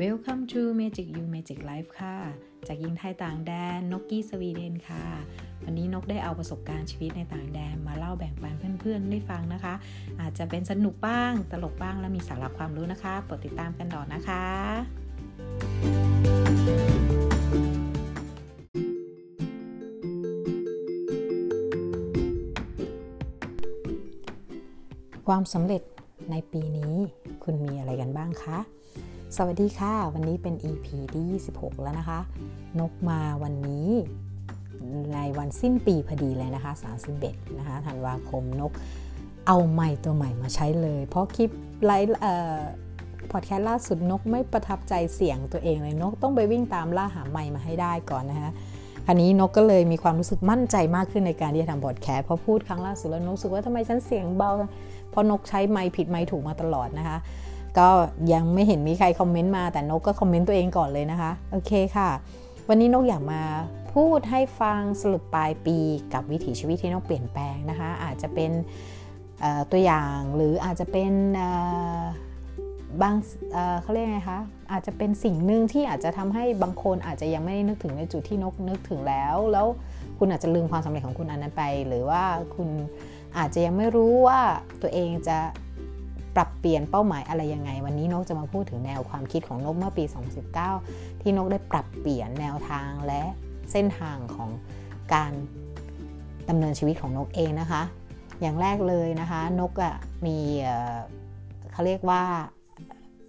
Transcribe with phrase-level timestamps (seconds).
[0.00, 2.16] Welcome to Magic You Magic Life ค่ะ
[2.66, 5.04] จากยิงไทยต่างแดนนกกี้สวีเดนค่ะ
[5.64, 9.74] วันนี้นกได้เอาประสบการณ์ชีวิตในต่างแดนมาเล่าแบ่งปันเพื่อนๆได้ฟังนะคะ
[10.20, 14.44] อาจจะเป็นสนุกบ้าง ตลกบ้างและมีสาระความรู้นะคะโปรดติดตามกันต่อนะคะ
[25.26, 25.82] ความสำเร็จ
[26.30, 26.94] ในปีนี้
[27.44, 28.58] คุณมีอะไรกันบ้างคะ
[29.38, 32.20] สวัสดีค่ะ วันนี้เป็น EP ที่ 26 แล้วนะคะ
[32.80, 33.88] นกมาวันนี้
[35.14, 36.72] ในวันสิ้นปีพอดีเลยนะคะ
[37.14, 38.72] 31 นะคะธันวาคมนก
[39.46, 41.50] เอาไม้ตัวใหม่มาใช้เลย เพราะคลิป
[41.84, 42.16] ไลฟ์
[43.32, 48.50] พอดแคสต์ล่าสุดนกไม่ประทับใจเสียงตัวเองเลยนกต้องไปวิ่งตามล่าหาไม้มาให้ได้ก่อนนะคะ
[49.06, 54.50] คราวนี้นกก็เลยมีความรู้สึกมั่นใจมากขึ้นในการที่จะทำพอดแคสเพราะพูดครั้งล่าสุดแล้วนกรู้สึกว่าทำไมฉันเสียงเบา
[55.10, 57.18] เพราะนกใช้ไม้ผิดไม้ถูกมาตลอดนะคะ
[57.78, 57.88] ก็
[58.32, 62.10] ยังไม่เห็นมีใครคอมเมนต์มาแต่นกก็คอมเมนต์ตัวเองก่อนเลยนะคะ โอเคค่ะ
[62.68, 63.42] วันนี้นกอยากมา
[63.92, 65.78] พูดให้ฟังสรุปปลายปี
[66.12, 68.50] กับวิถีชีวิตที่นกเปลี่ยนแปลงนะคะ อาจจะเป็น
[69.70, 71.12] ตัวอย่างหรืออาจจะเป็น
[73.02, 73.14] บาง
[73.82, 74.40] เขาเรียกไงคะ
[74.72, 79.66] อาจจะเป็นสิ่งหนึ่งที่อาจจะทำให้บางคนอาจจะยังไม่ได้นึกถึงในจุดที่นกนึกถึงแล้ว แล้ว
[80.18, 82.68] คุณอาจจะลืมความสำเร็จของคุณอันนั้นไป หรือว่าคุณ
[83.38, 84.40] อาจจะยังไม่รู้ว่า
[84.82, 85.38] ตัวเองจะ
[86.36, 90.04] ปรับเปลี่ยนเป้าหมายอะไรยังไง วันนี้นกจะมาพูดถึงแนวความคิดของนกเมื่อปี
[90.62, 93.22] 2019 ที่นกได้ปรับเปลี่ยนแนวทางและ
[93.72, 94.50] เส้นทางของ
[95.14, 95.32] การ
[96.48, 97.82] ดำเนินชีวิตของนกเองนะคะ
[98.40, 99.94] อย่างแรกเลยนะคะ นกอะ่ะ
[100.26, 100.36] มี
[101.72, 102.22] เขาเรียกว่า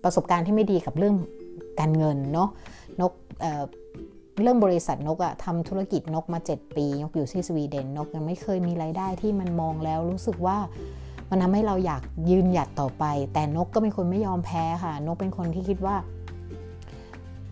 [0.03, 1.15] ประสบการณ์ที่ไม่ดีกับเรื่อง
[1.79, 2.49] การเงินเนาะ
[3.01, 10.57] นกเเรื่องบริษัทนกอะทำธุรกิจนกมา 7 ปี นกอยู่ที่สวีเดนนกยังไม่เคยมีไรายได้ที่มันมองแล้วรู้สึกว่า
[11.33, 13.03] มันทำให้เราอยากยืนหยัดต่อไป
[13.33, 15.95] แต่นกก็เป็นคนไม่ยอมแพ้ค่ะ นกเป็นคนที่คิดว่า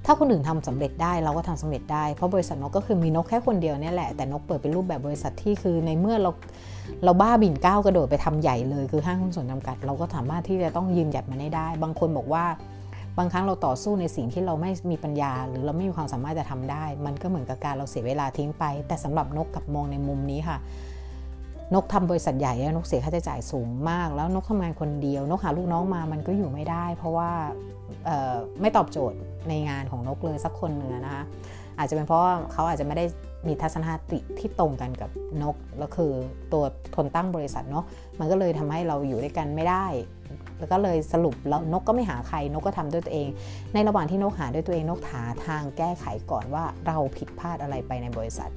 [0.06, 6.32] ถ้าคนอื่นทำสำเร็จได้เราก็ทำสำเร็จได้ เพราะบริษัทนกก็คือมีนกแค่คนเดียวเนี่ยแหละ แต่นกเปิดเป็นรูปแบบบริษัทที่คือในเมื่อเรา
[7.04, 12.46] เราบ้าบินก้าวกระโดดไปทำใหญ่เลยคือห้างหุ้นส่วนจำกัด เราก็สามารถที่จะต้องยืนหยัดมันได้ บางคนบอกว่า
[13.18, 20.58] บางครั้งเราต่อสู้ในสิ่งที่เราไม่มีปัญญา หรือเราไม่มีความสามารถจะทำได้ มันก็เหมือนกับการเราเสียเวลาทิ้งไป แต่สำหรับนกกับมองในมุมนี้ค่ะ
[21.76, 27.30] นกทำบริษัทใหญ่นกเสียค่าใช้จ่ายสูงมาก แล้วนกทำงานคนเดียว นกหาลูกน้องมามันก็อยู่ไม่ได้ เพราะว่า
[28.62, 29.18] ไม่ตอบโจทย์
[29.50, 31.24] ในงานของนกเลยสักคนหนึ่งนะคะ
[31.78, 32.22] อาจจะเป็นเพราะ
[32.52, 33.06] เขาอาจจะไม่ได้
[33.48, 35.10] มีทัศนคติที่ตรงกันกับ
[35.44, 36.12] นกแล้วคือ
[36.54, 36.64] ตัว
[36.96, 37.86] คนตั้งบริษัทเนาะ
[38.20, 39.86] มันก็เลยทำให้เราอยู่ด้วยกันไม่ได้
[40.60, 43.28] แล้วก็เลยสรุปแล้วนกก็ไม่หาใครนกก็ทำด้วยตัวเอง
[43.74, 48.50] ในระหว่างที่นกหาด้วยตัวเองนกหาทางแก้ไขก่อนว่าเราผิดพลาดอะไรไปในบริษัท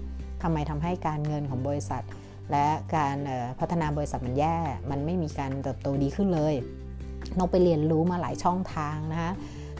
[0.42, 2.02] ทำไมทำให้การเงินของบริษัท
[2.50, 2.66] และ
[2.96, 3.16] การ
[3.58, 4.56] พัฒนาบริษัทมันแย่
[4.90, 6.54] มันไม่มีการเติบโตดีขึ้นเลย
[7.38, 9.32] นกไปเรียนรู้มาหลายช่องทางนะคะ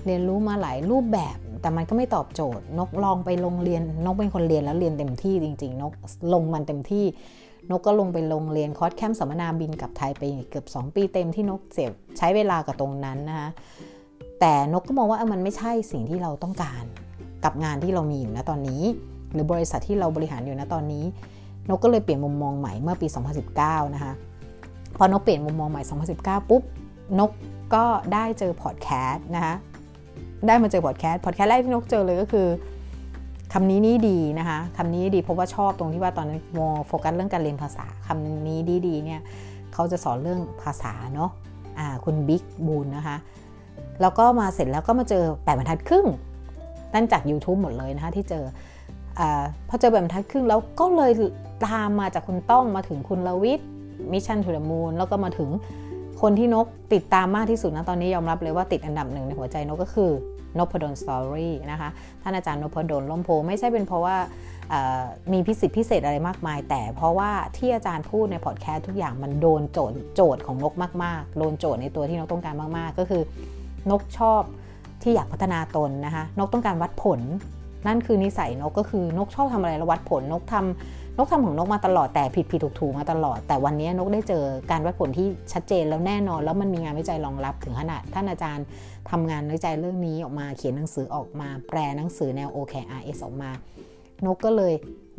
[0.07, 5.93] เรียนรู้มาหลายรูปแบบ แต่มันก็ไม่ตอบโจทย์ นกลองไปลงเรียน นกเป็นคนเรียนแล้วเรียนเต็มที่จริง ๆ นก
[6.33, 7.05] ลงมันเต็มที่
[7.71, 13.49] นกก็ลงไปลงเรียนคอร์สแคมป์สัมมนาบินกับไทยไปเกือบ 2 ปีเต็มที่นกเสียใช้เวลากับตรงนั้นนะคะ
[14.41, 16.85] แต่นกก็มองว่ามันไม่ใช่สิ่งที่เราต้องการ
[17.45, 18.83] กับงานที่เรามีอยู่ณ ตอนนี้
[19.33, 21.05] หรือบริษัทที่เราบริหารอยู่ณ ตอนนี้
[21.69, 23.07] นกก็เลยเปลี่ยนมุมมองใหม่เมื่อปี
[23.51, 24.13] 2019 นะคะ
[24.97, 25.83] พอนกเปลี่ยนมุมมองใหม่
[26.17, 26.63] 2019 ปุ๊บ
[27.19, 27.31] นก
[27.75, 29.55] ก็ได้เจอพอดแคสต์นะคะ
[30.47, 32.49] ได้มาเจอพอดแคสต์พอดแคสต์แรกที่นกเจอเลยก็คือ
[33.53, 39.21] คำนี้นี่ดีนะคะคำนี้ดีเพราะว่าชอบตรงที่ว่าตอนนั้นนกโฟกัสเรื่องการเรียนภาษาคำนี้ดีดีเนี่ย
[39.73, 43.17] เขาจะสอนเรื่องภาษาเนาะคุณบิ๊กบูนนะคะ
[44.01, 46.07] แล้วก็มาเสร็จแล้วก็มาเจอแปดบรรทัดครึ่ง
[46.95, 48.45] นั่นจาก YouTube หมดเลยนะคะที่เจ
[49.19, 49.21] อ
[49.69, 51.13] พอเจอแปดบรรทัดครึ่งแล้วก็เลย
[51.65, 53.61] ตามมาจากคุณต้องมาถึงคุณรวิศ
[54.13, 55.51] Mission To The Moon แล้วก็มาถึง
[56.21, 60.11] คนที่นกติดตามมากที่สุดณ ตอนนี้ยอมรับเลยว่าติดอันดับหนึ่งในหัวใจนกก็คือ
[60.59, 61.89] นพดลสตอรี่นะคะ
[62.23, 64.17] ท่านอาจารย์นพดลล้มโพไม่ใช่เป็นเพราะว่า
[65.33, 73.23] มีพิเศษพิเศษอะไรมากมาย แต่เพราะว่าที่อาจารย์พูดในพอดแคสต์ทุกอย่างมันโดนโจทย์โจทย์ของนกมากๆ โดนโจทย์ในตัวที่นกต้องการมากๆ ก็คือ
[73.91, 74.43] นกชอบ
[75.03, 77.21] ที่อยากพัฒนาตนนะคะนกต้องการวัดผล
[77.87, 88.67] นั่นคือนิสัยนกก็คือนกชอบทำอะไรแล้ววัดผลนกทำ นกทำของนกมาตลอดแต่ผิดผิดถูกถูกมาตลอด แต่วันนี้นกได้เจอการวัดผลที่ชัดเจนแล้วแน่นอน แล้วมันมีงานวิจัยรองรับถึงขนาดท่านอาจารย์
[89.11, 93.51] ทำงานวิจัยเรื่องนี้ออกมาเขียนหนังสือออกมาแปลหนังสือแนว OKRS ออกมา
[94.27, 94.75] นกก็เลย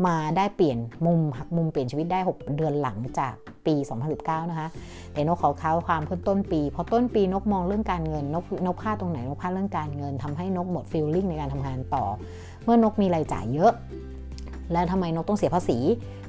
[0.08, 3.34] มาได้เปลี่ยนมุมหักมุมเปลี่ยนชีวิตได้ 6 เดือนหลังจาก
[3.66, 3.76] ปี
[4.14, 4.68] 2019 นะคะ
[5.12, 12.06] เดี๋ยวนกขอเข้าความเพื่อต้นปีพอต้นปีนกมองเรื่องการเงินนกนกพลาดตรงไหนนกพลาดเรื่องการเงินทำให้นกหมดฟีลลิ่งในการทำงานต่อ
[12.64, 13.74] เมื่อนกมีรายจ่ายเยอะ
[14.72, 15.78] แล้วทำไมนกต้องเสียภาษี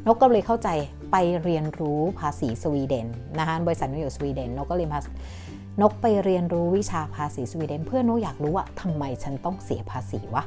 [0.07, 0.69] นกก็เลยเข้าใจ
[1.13, 3.07] ไปเรียนรู้ภาษีสวีเดน
[3.39, 5.07] นะคะบริษัทนกอยู่สวีเดนนกก็เรียนภาษ
[5.83, 10.45] นกไปเรียนรู้วิชาภาษีสวีเดน เพื่อนกอยากรู้ว่าทำไมฉันต้องเสียภาษีวะ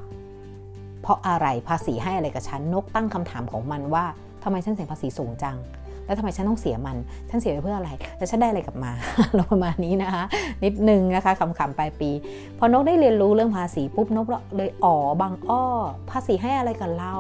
[1.02, 4.06] เพราะอะไรภาษีให้อะไรกับฉันนกตั้งคำถามของมันว่า
[4.44, 5.58] ทำไมฉันเสียภาษีสูงจัง
[6.06, 6.98] แล้วทำไมฉันต้องเสียมัน
[7.30, 8.92] ฉันเสียไปเพื่ออะไร แล้วฉันได้อะไรกลับมา
[9.36, 10.24] เราประมาณนี้นะคะ
[10.64, 12.10] นิดนึงนะคะคำๆปลายปี
[12.58, 15.64] พอนกได้เรียนรู้เรื่องภาษีปุ๊บนกเลยอ๋อบางอ้อ
[16.10, 17.16] ภาษีให้อะไรกับเรา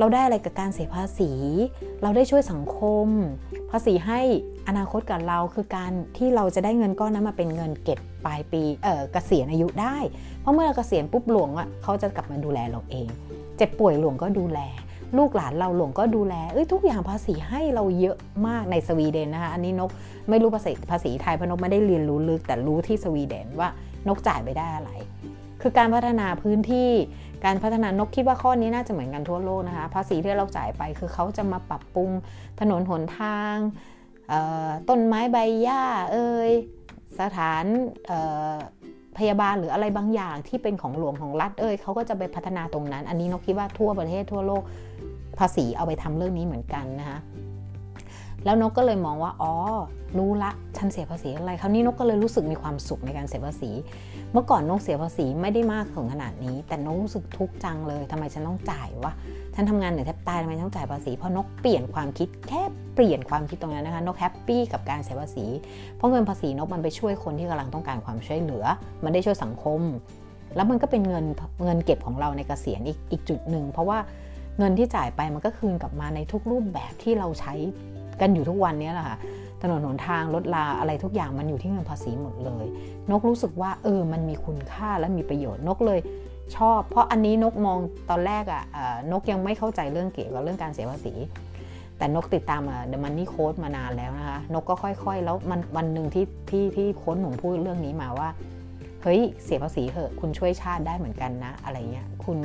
[0.00, 1.30] เราได้อะไรกับการเสียภาษี
[2.02, 3.06] เราได้ช่วยสังคม
[3.70, 4.20] ภาษีให้
[4.68, 9.96] อนาคตกับเราคือการที่เราจะได้เงินก้อนนั้นมาเป็นเงินเก็บปลายปีเออเกษียณอายุได้
[10.40, 13.08] เพราะเมื่อเราเกษียณปุ๊บหลวงอะเขาจะกลับมาดูแลเราเอง
[13.56, 14.60] เจ็บป่วยหลวงก็ดูแล
[15.18, 18.16] ลูกหลานเราหลวงก็ดูแลเอ้ยทุกอย่างภาษีให้เราเยอะ
[18.46, 19.90] มากในสวีเดนนะคะอันนี้นก
[20.28, 23.68] ไม่รู้ภาษีภาษีไทยเพราะนกไม่ได้เรียนรู้ลึกแต่รู้ที่สวีเดนว่า
[24.08, 24.90] นกจ่ายไปได้อะไร
[25.62, 26.90] คือการพัฒนาพื้นที่
[27.44, 32.10] การพัฒนานกคิดว่าข้อนี้น่าจะเหมือนกันทั่วโลกนะคะภาษีที่เราจ่ายไปคือเขาจะมาปรับปรุง
[32.60, 33.54] ถนนหนทาง
[34.88, 35.82] ต้นไม้ใบหญ้า
[36.12, 36.50] เอ่ย
[37.20, 37.64] สถาน
[39.18, 44.62] พยาบาลหรืออะไรบางอย่างที่เป็นของหลวงของรัฐเอ้ยเขาก็จะไปพัฒนาตรงนั้น อันนี้นกคิดว่าทั่วประเทศทั่วโลก
[45.38, 47.18] ภาษีเอาไปทำเรื่องนี้เหมือนกันนะคะ
[48.44, 49.52] แล้วนกก็เลยมองว่าอ๋อ
[50.18, 53.70] รู้ละฉันเสียภาษีอะไรคราวนี้นกก็เลยรู้สึกมีความสุขในการเสียภาษี
[54.32, 59.12] เมื่อก่อนนกเสียภาษีไม่ได้มากถึงขนาดนี้ แต่นกรู้สึกทุกข์จังเลยทำไมฉันต้องจ่ายวะ
[59.54, 62.62] ฉันทำงานเหนื่อยแทบตายทำไมต้องจ่ายภาษีเพราะนกเปลี่ยนความคิดแค่
[62.94, 65.46] เปลี่ยนความคิดตรงนั้นนะคะนกแฮปปี้กับการเสียภาษี
[65.96, 68.64] เพราะเงินภาษีนกมันไปช่วยคนที่กำลังต้องการความช่วยเหลือ
[69.04, 69.80] มันได้ช่วยสังคม
[70.56, 71.24] แล้วมันก็เป็นเงิน
[71.64, 73.98] เงินเก็บของเราในเกษียณอีกอีกจุดหนึ่งเพราะว่า
[74.58, 77.54] เงินที่จ่ายไปมันก็คืนกลับมาในทุกรูปแบบที่เราใช้
[78.20, 79.16] กันอยู่ทุกวันนี้แหละค่ะ
[79.62, 82.66] ถนนหนทางรถลาอะไรทุกอย่างมันอยู่ที่เงินภาษีหมดเลย
[83.10, 86.00] นกรู้สึกว่าเออมันมีคุณค่าและมีประโยชน์นกเลย
[86.56, 87.78] ชอบ เพราะอันนี้นกมอง
[88.10, 88.62] ตอนแรกอะ่ะ
[89.12, 91.14] นกยังไม่เข้าใจเรื่องเกี่ยวกับเรื่องการเสียภาษี
[91.98, 98.28] แต่นกติดตามเดอะ The Money Code มานานแล้วนะคะ นกก็ค่อยๆ แล้วมันวันหนึ่งที่ที่ที่โค้ดหนุ่มพูดเรื่องนี้มาว่า
[99.02, 102.38] เฮ้ยเสียภาษีเหอะคุณช่วยชาติได้เหมือนกันนะอะไรเงี้ยคุณ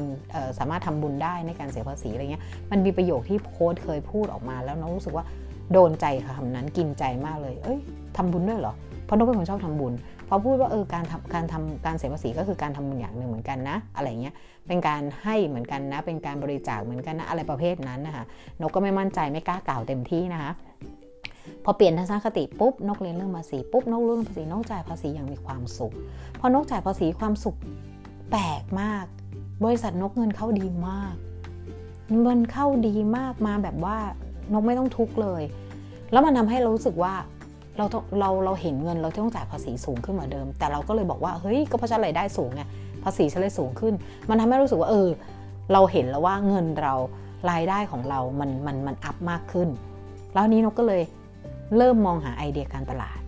[0.58, 5.26] สามารถทำบุญได้ในการเสียภาษีอะไรเงี้ยมันมีประโยคที่โค้ดเคยพูดออกมาแล้วนกรู้สึกว่า
[5.74, 7.80] โดนใจค่ะคำนั้นกินใจมากเลย เอ้ย
[8.18, 8.74] ทำบุญด้วยเหรอ
[9.06, 9.94] เพราะนกเป็นคนชอบทำบุญ
[10.28, 14.36] พอพูดว่าเออการทำการทำการเสียภาษีก็คือการทำบุญอย่างหนึ่งเหมือนกันนะ อะไรเงี้ย
[14.68, 18.24] เป็นการให้เหมือนกันนะ เป็นการบริจาคเหมือนกันนะ อะไรประเภทนั้นนะคะ
[18.62, 20.52] นกก็ไม่มั่นใจไม่กล้ากล่าวเต็มที่นะคะ
[21.64, 25.94] พอเปลี่ยนทัศนคติปุ๊บนกเรียนเรื่องภาษีปุ๊บนกรู้เรื่องภาษีนกจ่ายภาษีอย่างมีความสุข
[26.40, 27.58] พอนกจ่ายภาษีความสุข
[28.32, 29.06] แปลกมาก
[29.64, 31.16] บริษัทนกเงินเข้าดีมาก
[32.22, 33.98] เงินเข้าดีมากมาแบบว่า
[34.54, 35.44] นกไม่ต้องทุกข์เลย
[36.12, 37.14] แล้วมันทาให้เรารู้สึกว่า
[37.78, 37.86] เรา
[38.20, 42.64] เราเราเห็นเงินเราต้องจ่ายภาษีสูงขึ้นกว่าเดิม แต่เราก็เลยบอกว่าเฮ้ยก็เพราะฉันรายได้สูงไง
[43.04, 43.94] ภาษีฉันเลยสูงขึ้น
[44.30, 45.08] มันทำให้รู้สึกว่าเออ
[45.74, 46.94] เราเห็นแล้วว่าเงินเรา
[47.52, 49.70] รายได้ของเรา มันมันมันอัพมากขึ้น
[50.34, 51.02] แล้วนี้นกก็เลย
[51.78, 53.20] เริ่มมองหาไอเดียการตลาด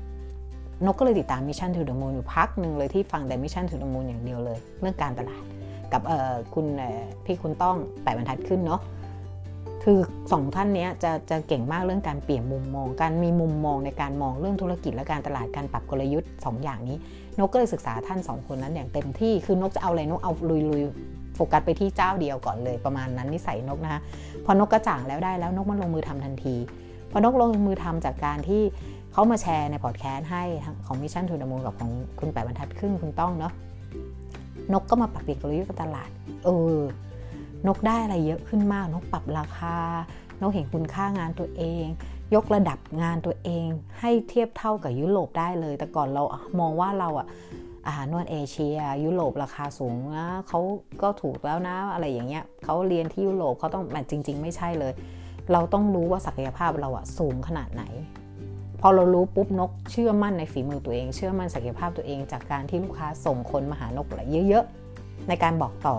[0.85, 5.43] นกก็เลยติดตาม Mission To The Moon อยู่พักหนึ่งเลยที่ฟังแต่ Mission To The Moon อย่างเดียวเลย เรื่องการตลาด
[5.93, 6.65] กับเออคุณ
[7.25, 8.81] พี่คุณต้องแปดบรรทัดครึ่งเนาะ
[9.89, 10.01] คือ
[10.31, 16.98] สองท่านนี้จะจะเก่งมากเรื่องการเปลี่ยนมุมมอง การมีมุมมองในการมองเรื่องธุรกิจและการตลาดการปรับกลยุทธ์2ออย่างนี้
[17.39, 20.81] นกก็เลยศึกษาท่าน 2 คนนั้นอย่างเต็มที่ คือนกจะเอาอะไรนกเอาลุยลุย
[21.36, 24.01] โฟกัสไปที่เจ้าเดียวก่อนเลยประมาณนั้นนิสัยนกนะคะ
[24.45, 26.56] พอนกกระจ่างแล้วได้แล้วนกมันลงมือทำทันที
[27.12, 28.62] พอนกลงมือทำจากการที่
[29.13, 30.44] เขามาแชร์ในพอดแคสต์ให้
[30.86, 33.53] ของ Mission to the Moon กับของคุณแปดบรรทัดครึ่งคุณต้องเนาะ
[34.74, 36.10] นกก็มาปรับเปลี่ยนกลยุทธ์การตลาด
[36.46, 36.77] เออ
[37.67, 39.77] นกได้อะไรเยอะขึ้นมาก นกปรับราคา
[40.41, 41.85] นกเห็นคุณค่างานตัวเอง
[42.35, 43.67] ยกระดับงานตัวเอง
[43.99, 46.23] ให้เทียบเท่ากับยุโรปได้เลย แต่ก่อนเรา
[46.59, 47.27] มองว่าเราอะ
[47.87, 50.59] อาหารนวดเอเชีย ยุโรปราคาสูงนะเขา
[51.01, 54.93] ก็ถูกแล้วนะอะไรอย่างเงี้ยเขาเรียนที่ยุโรปเขาต้องแต่จริง ๆ ไม่ใช่เลย
[55.51, 57.83] เราต้องรู้ว่าศักยภาพเราอะสูงขนาดไหน
[58.81, 64.07] พอเรารู้ปุ๊บนกเชื่อมั่นในฝีมือตัวเอง เชื่อมั่นศักยภาพตัวเองจากการที่ลูกค้าส่งคนมาหานก
[64.47, 65.95] เยอะๆในการบอกต่อ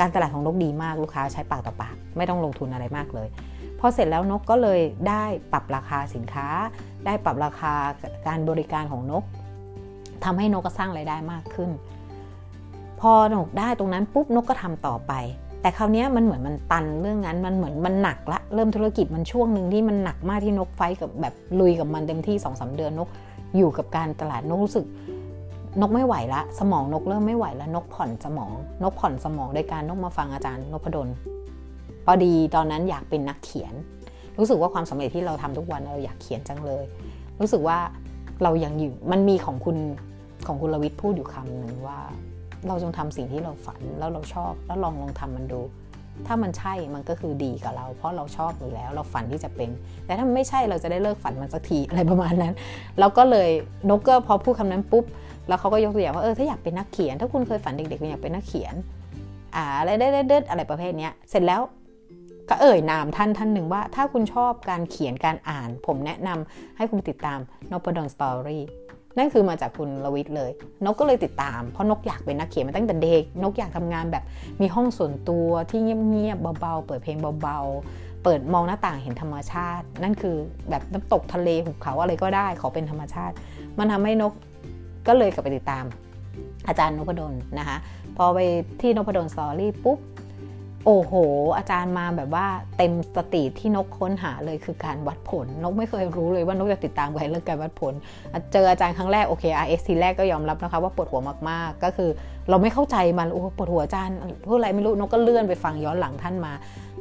[0.00, 3.28] การตลาดของนกดีมากลูกค้าใช้ปากต่อปาก ไม่ต้องลงทุนอะไรมากเลย
[3.80, 6.46] พอเสร็จแล้วนกก็เลยได้ปรับราคาสินค้า
[7.06, 7.72] ได้ปรับราคา
[8.26, 9.24] การบริการของนก
[10.24, 11.70] ทำให้นกก็สร้างไรายได้มากขึ้น
[13.00, 15.12] พอนกได้ตรงนั้นปุ๊บนกก็ทำต่อไป
[15.62, 23.08] แต่คราวนี้มันเหมือนมันตันเรื่องนั้นมันเหมือนมันหนักละเริ่มธุรกิจมันช่วงหนึ่งที่มันหนักมากที่นกไฟกับแบบลุยกับมันเต็มที่สองสาเดือนนก
[23.56, 24.86] อยู่กับการตลาดนกรู้สึก
[25.80, 31.08] นกไม่ไหวละ สมองนกเริ่มไม่ไหวแล้วนกผ่อนสมอง นกผ่อนสมองโดยการนกมาฟังอาจารย์นพดล
[32.04, 33.74] พอดีตอนนั้นอยากเป็นนักเขียน
[34.38, 36.84] รู้สึกว่าความสำเร็จที่เราทำทุกวันเราอยากเขียนจังเลย
[37.40, 37.78] รู้สึกว่า
[38.42, 39.76] เรายังอยู่มันมีของคุณ
[40.46, 41.98] ของคุณลวิทย์พูดอยู่คำหนึ่งว่า
[42.68, 45.60] เราจงทำสิ่งที่เราฝันแล้วเราชอบแล้วลองลองทำมันดู
[46.26, 49.70] ถ้ามันใช่มันก็คือดีกับเรา เพราะเราชอบอยู่แล้ว เราฝันที่จะเป็น
[50.04, 52.54] แต่ถ้าไม่ใช่เราจะได้เลิกฝันมันสักทีอะไรประมาณนั้น
[53.00, 53.50] เราก็เลย
[53.90, 55.04] นกก็พอพูดคำนั้นปุ๊บ
[55.48, 58.74] แล้วเขาก็ยกตัวอย่างว่าเออถ้าอยากเป็นนักเขียน ถ้าคุณเคยฝันเด็กๆคุณอยากเป็นนักเขียน
[59.54, 61.62] อ่าอะไรเด็ดๆอะไรประเภทนี้เสร็จแล้ว
[62.48, 67.38] ก็เอ่ยนามท่านท่านหนึ่งว่า ถ้าคุณชอบการเขียนการอ่าน ผมแนะนำให้คุณติดตาม
[67.70, 68.64] นพดลสตอรี่
[69.18, 70.50] นั่นคือมาจากคุณลวิทย์เลย
[70.84, 74.24] นกก็เลยติดตาม เพราะนกอยากเป็นนักเขียนมาตั้งแต่เด็ก นกอยากทำงานแบบ
[74.60, 80.36] มีห้องส่วนตัวที่เงียบๆเบาๆ เปิดเพลงเบาๆ เปิดมองหน้าต่างเห็นธรรมชาติ นั่นคือ
[80.70, 83.34] แบบน้ำตกทะเลหุบเขาอะไรก็ได้ขอเป็นธรรมชาติ
[83.78, 84.32] มันทำให้นก
[85.08, 85.84] ก็เลยกลับไปติดตาม
[86.68, 87.76] อาจารย์นพดลนะคะ
[88.16, 88.38] พอไป
[88.80, 89.98] ที่นพดลสตอรี่ปุ๊บ
[90.86, 91.14] โอ้โห
[91.56, 92.46] อาจารย์มาแบบว่า
[92.76, 97.92] เต็มสติที่นกค้นหาเลยคือการวัดผล นกไม่เคยรู้เลยว่านกจะติดตามใครเรื่องการวัดผล
[98.52, 102.10] เจออาจารย์ครั้งแรกโอเค RX ทีแรกก็ยอมรับนะคะว่าปวดหัวมากๆ ก็คือ
[102.48, 104.16] เราไม่เข้าใจมันโอ้ปวดหัวอาจารย์
[104.48, 106.52] พูดอะไรไม่รู้นกก็เลื่อนไปฟังย้อนหลังท่านมา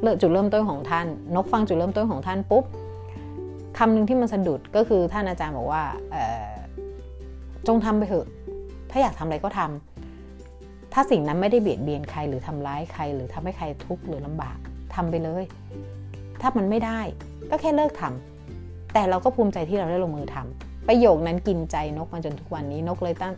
[0.01, 2.63] เลืจุดเริ่มต้นของท่าน นกฟังจุดเริ่มต้นของท่านปุ๊บ
[3.77, 5.83] คำหนึ่งที่มันสะดุดก็คือท่านอาจารย์บอกว่า
[7.67, 8.25] จงทำไปเถอะ
[8.91, 14.57] ถ้าอยากทำอะไรก็ทำถ้าสิ่งนั้นไม่ได้เบียดเบียนใครหรือทำร้ายใคร หรือทำให้ใครทุกข์หรือลำบาก
[14.95, 15.43] ทำไปเลย
[16.41, 16.99] ถ้ามันไม่ได้
[17.49, 23.33] ก็แค่เลิกทำแต่เราก็ภูมิใจที่เราได้ลงมือทำประโยคนั้นกินใจนกมาจนทุกวันนี้นกเลยตั้ง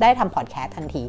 [0.00, 1.02] ได้ทำพอดแคสต์ทันที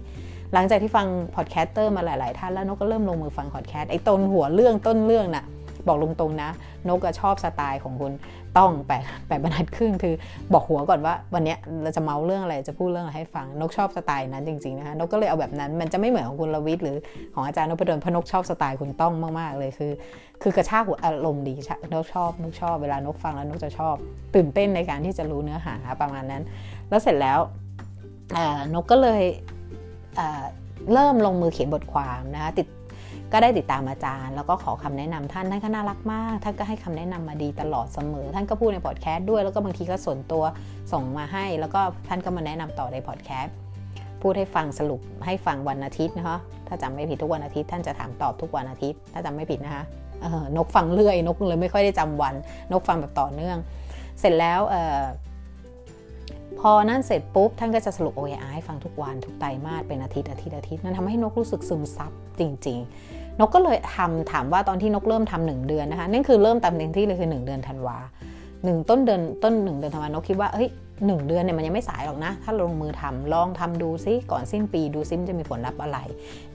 [0.54, 5.46] หลังจากที่ฟัง podcaster มาหลาย ๆ ท่านแล้วนกก็เริ่มลงมือฟังพอดแคสต์ไอ้ต้นหัวเรื่องต้นเรื่องน่ะ
[5.88, 6.50] บอกลงตรงนะ
[6.90, 8.12] นกชอบสไตล์ของคุณ
[8.58, 10.16] ต้องแปดแปดบรรทัดครึ่งคือ
[10.54, 16.98] บอกหัวก่อนว่าวันนี้เราจะเมาท์เรื่องอะไรจะพูดเรื่องอะไรให้ฟังนกชอบสไตล์นั้นจริงๆนะคะนกก็เลยเอาแบบนั้นมันจะไม่เหมือนของคุณลวิทย์หรือ
[17.36, 19.92] ของอาจารย์นพดลพนกชอบสไตล์คุณต้องมากๆเลยคือ
[20.42, 21.56] คือกระชากหัวอารมณ์ดี
[21.94, 23.96] นกชอบนกชอบเวลานกฟังแล้วนกจะชอบ
[24.36, 26.44] ตื่นเต้นในการที่จะรู้เนื้อหาประมาณนั้น
[26.90, 27.40] แล้วเสร็จแล้ว
[28.74, 29.24] นกก็เลย
[30.94, 32.68] เริ่มลงมือเขียนบทความนะคะติด
[33.34, 40.44] ก็ได้ติดตามอาจารย์ แล้วก็ขอคำแนะนำท่านท่านก็น่ารักมาก ท่านก็ให้คำแนะนำมาดีตลอดเสมอ ท่านก็พูดในพอดแคสต์ด้วย แล้วก็บางทีก็ส่วนตัว
[40.92, 43.56] ส่งมาให้ แล้วก็ท่านก็มาแนะนำต่อในพอดแคสต์
[44.22, 46.38] พูดให้ฟังสรุปให้ฟังวันอาทิตย์นะคะ
[46.68, 49.84] ถ้าจำไม่ผิดทุกวันอาทิตย์ท่านจะถามตอบทุกวันอาทิตย์ ถ้าจำไม่ผิดนะคะ
[50.58, 52.36] นกฟังเรื่อย นกเลยไม่ค่อยได้จำวัน
[52.72, 53.58] นกฟังแบบต่อเนื่อง
[54.20, 54.62] เสร็จแล้ว
[56.60, 67.98] พอนั่นเสร็จปุ๊บ ท่านก็จะสรุป OER ให้ฟังทุกวันทุกไตรมาสเป็นอาทิตย์อาทิตย์อาทิตย์นั่นทำให้นกรู้สึกซึมซับจริง ๆ นกก็เลยทำถามว่าตอนที่นกเริ่มทำหนึ่งเดือนนะคะนั่นคือเริ่มตามเต็มที่เลยคือ 1 เดือนธันวา
[68.64, 70.70] หนึ่งต้นเดือนต้นหนึ่งเดือนธันวานกคิดว่าเฮ้ย
[71.06, 75.98] หนึ่งเดือนเนี่ยมันยังไม่สายหรอกนะ ถ้าลงมือทำลองทำดูซิก่อนสิ้นปีดูซิมจะมีผลลัพธ์อะไร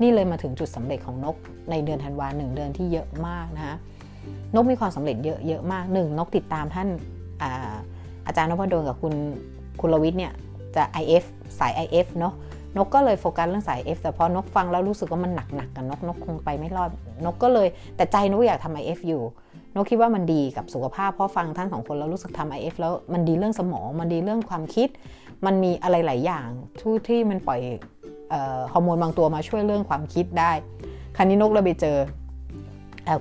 [0.02, 1.36] นี่เลยมาถึงจุดสำเร็จของนก
[1.70, 3.76] ในเดือนธันวาหนึ่งเดือนที่เยอะมากนะคะ
[4.54, 6.88] นกมีความสำเร็จเยอะเยอะมากหนึ่งนกติดตามท่าน
[7.42, 7.76] อา
[8.26, 9.14] อาจารย์นพดลกับคุณ
[9.80, 10.32] คุณลวิทย์เนี่ย
[10.76, 11.24] จะ IF
[11.58, 12.34] สาย IF เนาะ
[12.78, 16.90] นกก็เลยโฟกัสเรื่องสาย F แต่พอนกฟังแล้วรู้สึกว่ามันหนักหนักกับนกนกคงไปไม่รอด
[17.24, 19.22] นกก็เลย แต่ใจนกอยากทำ IF อฟอยู่
[19.74, 24.88] นกคิดว่ามันดีกับสุขภาพเพราะฟังท่านสองคนแล้วรู้สึกทำ IF แล้วมันดีเรื่องสมอง มันดีเรื่องความคิด
[25.46, 26.48] มันมีอะไรหลายอย่าง
[26.80, 27.60] ทุที่มันปล่อย
[28.72, 30.52] ฮอร์โมนบางตัวมาช่วยเรื่องความคิดได้
[31.16, 31.96] ครั้นี้นกเราไปเจอ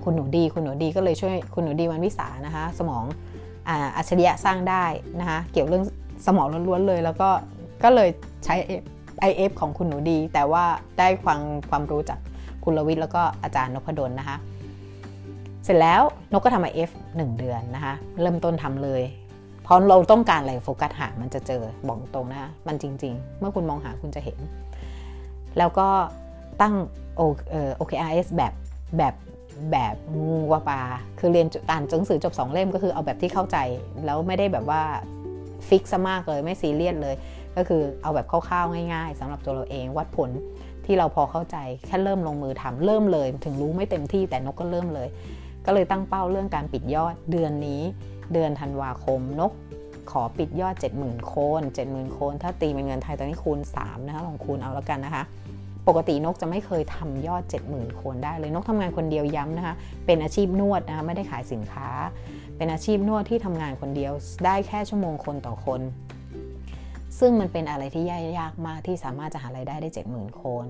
[0.03, 3.03] คุณหนูดี คุณหนูดีก็เลยช่วยคุณหนูดีวันวิสานะคะ สมอง
[3.69, 4.85] อัจฉริยะสร้างได้
[5.19, 5.83] นะคะเกี่ยวเรื่อง
[6.25, 7.29] สมองล้วนๆเลย แล้วก็
[7.83, 8.09] ก็เลย
[8.45, 8.55] ใช้
[9.29, 10.63] IF ของคุณหนูดี แต่ว่า
[10.99, 12.19] ได้ความความรู้จาก
[12.63, 14.37] คุณลวิทย์แล้วก็อาจารย์นพดลนะคะ
[15.63, 19.03] เสร็จแล้วนกก็ทำ IF 1 เดือนนะคะ เริ่มต้นทำเลย
[19.63, 24.39] เพราะเราต้องการอะไรโฟกัสหามันจะเจอบอกตรงนะคะมันจริง ๆ เมื่อคุณมองหาคุณจะเห็น
[25.57, 25.87] แล้วก็
[26.61, 26.73] ตั้ง
[27.81, 28.53] OKRS แบบ
[28.97, 29.13] แบบ
[29.71, 30.81] แบบงูวาปา
[31.19, 33.57] คือเรียนอ่านหนังสือจบ2เล่มก็คือเอาแบบที่เข้าใจ
[34.05, 34.81] แล้วไม่ได้แบบว่า
[35.67, 37.15] ฟิกซะมากเลยไม่ซีเรียสเลย
[37.57, 40.29] ก็คือเอาแบบคร่าวๆง่าย ๆสำหรับตัวเราเองวัดผล
[40.85, 45.07] ที่เราพอเข้าใจแค่เริ่มลงมือทำเริ่มเลย ถึงรู้ไม่เต็มที่แต่นกก็เริ่มเลย
[45.65, 47.81] ก็เลยตั้งเป้าเรื่องการปิดยอดเดือนนี้
[48.33, 49.51] เดือนธันวาคมนก
[50.11, 55.23] ขอปิดยอด 70,000 โคน 70,000 โคน ถ้าตีเป็นเงินไทยตอนนี้คูณ 3 นะคะลองคูณเอาแล้วกันนะคะ
[55.87, 61.89] ปกตินกจะไม่เคยทำยอด 70,000 โคนได้เลยนกทำงานคนเดียวย้ำนะคะ เป็นอาชีพนวดนะคะไม่ได้ขายสินค้า
[62.57, 64.13] เป็นอาชีพนวดที่ทำงานคนเดียว
[64.45, 65.81] ได้แค่ชั่วโมงคนต่อคน
[67.19, 68.03] ซึ่งมันเป็นอะไรที่
[68.39, 70.65] ยากมากที่สามารถจะหารายได้ได้เจ็ดหมื่นโครน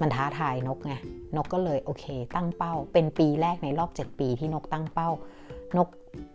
[0.00, 0.94] มันท้าทายนกไง
[1.36, 2.04] นกก็เลยโอเค
[2.34, 5.10] ตั้งเป้า เป็นปีแรกในรอบ 7 ปีที่นกตั้งเป้า
[5.76, 5.88] นก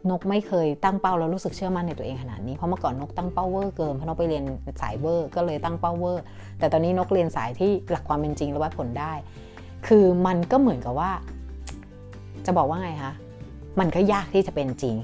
[0.09, 4.43] นกไม่เคยตั้งเป้าแล้วรู้สึกเชื่อมั่นในตัวเองขนาดนี้เพราะเมื่อก่อนนกตั้งเป้าเวอร์เกินเพราะนกไปเรียน
[4.81, 6.23] สายเวอร์ก็เลยตั้งเป้าเวอร์
[6.59, 9.13] แต่ตอนนี้นกเรียนสายที่หลักความเป็นจริงและวัดผลได้
[9.87, 11.11] คือมันก็เหมือนกับว่า
[12.45, 13.13] จะบอกว่าไงคะ
[13.79, 14.95] มันก็ยากที่จะเป็นจริง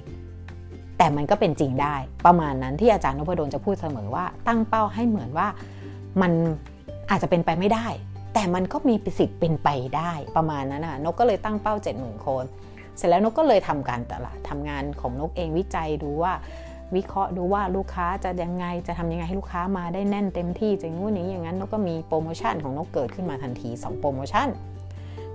[0.98, 5.48] แต่มันก็เป็นจริงได้ประมาณนั้นที่อาจารย์นพดลจะพูดเสมอว่า ตั้งเป้าให้เหมือนว่า
[6.22, 6.32] มัน
[7.10, 7.88] อาจจะเป็นไปไม่ได้
[8.34, 12.44] แต่มันก็มีสิทธิ์เป็นไปได้ประมาณนั้นนะนกก็เลยตั้งเป้า 70,000 คน
[12.98, 16.34] เสร็จแล้วนกก็เลยทำการตลาดทำงานของนกเองวิจัยดูว่า
[16.96, 24.48] วิเคราะห์ดูว่าลูกค้าจะยังไงจะทำยังไงให้ลูกค้ามาได้แน่นเต็มที่จะงู้นนี้อย่างนั้นนกก็มีโปรโมชั่นของนกเกิดขึ้นมาทันที 2 โปรโมชั่น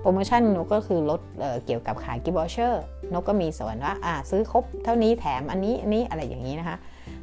[0.01, 2.81] โปรโมชั่นนกก็คือลดเกี่ยวกับขาย gift voucher
[3.13, 6.77] นกก็มีส่วนว่าอ่าซื้อครบเท่านี้แถมอันนี้อันนี้อะไรอย่างนี้นะคะ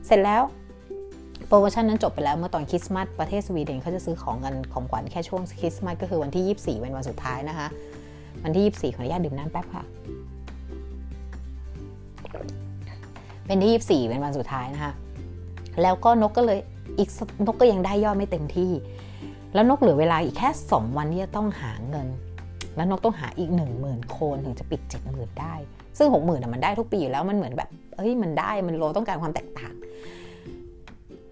[0.06, 0.42] เสร็จแล้ว
[1.46, 7.66] โปรโมชั่นนั้นจบไปแล้วเมื่อตอนคริสต์มาสประเทศสวีเดนเขาจะซื้อของกันของขวัญแค่ช่วงคริสต์มาสก็คือวันที่ 24 เป็นวันสุดท้ายนะคะ
[8.44, 9.84] วันที่ 24 ขออนุญาตดื่มน้ำแป๊บค่ะ
[13.46, 14.92] เป็นที่ 24 เป็นวันสุดท้ายนะคะ
[15.82, 16.58] แล้วก็นกก็เลย
[16.98, 17.10] อีก
[17.46, 18.70] นกก็ยังได้ยอดไม่เต็มที่
[19.54, 22.08] แล้วนกเหลือเวลาอีกแค่ 2 วันที่จะต้องหาเงิน
[22.78, 24.80] แล้วนกต้องหาอีก 1 0,000โคนถึงจะปิด
[25.10, 25.54] 70,000 ได้
[25.98, 29.74] ซึ่ง 60,000มันได้ทุกปีอยู่แล้วมันเหมือนแบบเอ้ยมันได้มันโลต้องการความแตกต่าง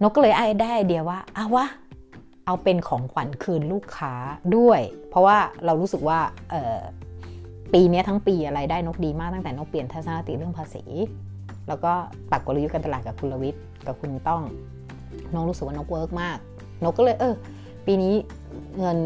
[0.01, 1.65] นกก็เลยได้ไอเดียว่าอาวะ
[2.45, 4.13] เอาเป็นของขวัญคืนลูกค้า
[4.55, 6.19] ด้วย เพราะว่าเรารู้สึกว่า
[7.73, 10.83] ปีนี้ทั้งปีอะไรได้นกดีมากตั้งแต่นกเปลี่ยนทัศนคติเรื่องภาษี
[11.67, 11.91] แล้วก็
[12.31, 14.41] ปักกลยุทธ์การตลาดกับคุณลวิทย์กับคุณต้อง
[15.33, 16.37] นกรู้สึกว่านก work มาก
[16.83, 17.33] นกก็เลยเออ
[17.85, 18.13] ปีนี้
[18.79, 18.99] เงิน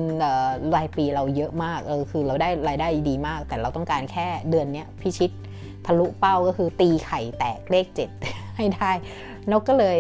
[0.76, 5.32] รายปีเราเยอะมากเออคือเราได้รายได้ดีมาก แต่เราต้องการแค่เดือนนี้พิชิต
[5.86, 7.86] ทะลุเป้าก็คือตีไข่แตกเลข
[8.24, 8.92] 7ให้ได้
[9.52, 9.98] นกก็เลย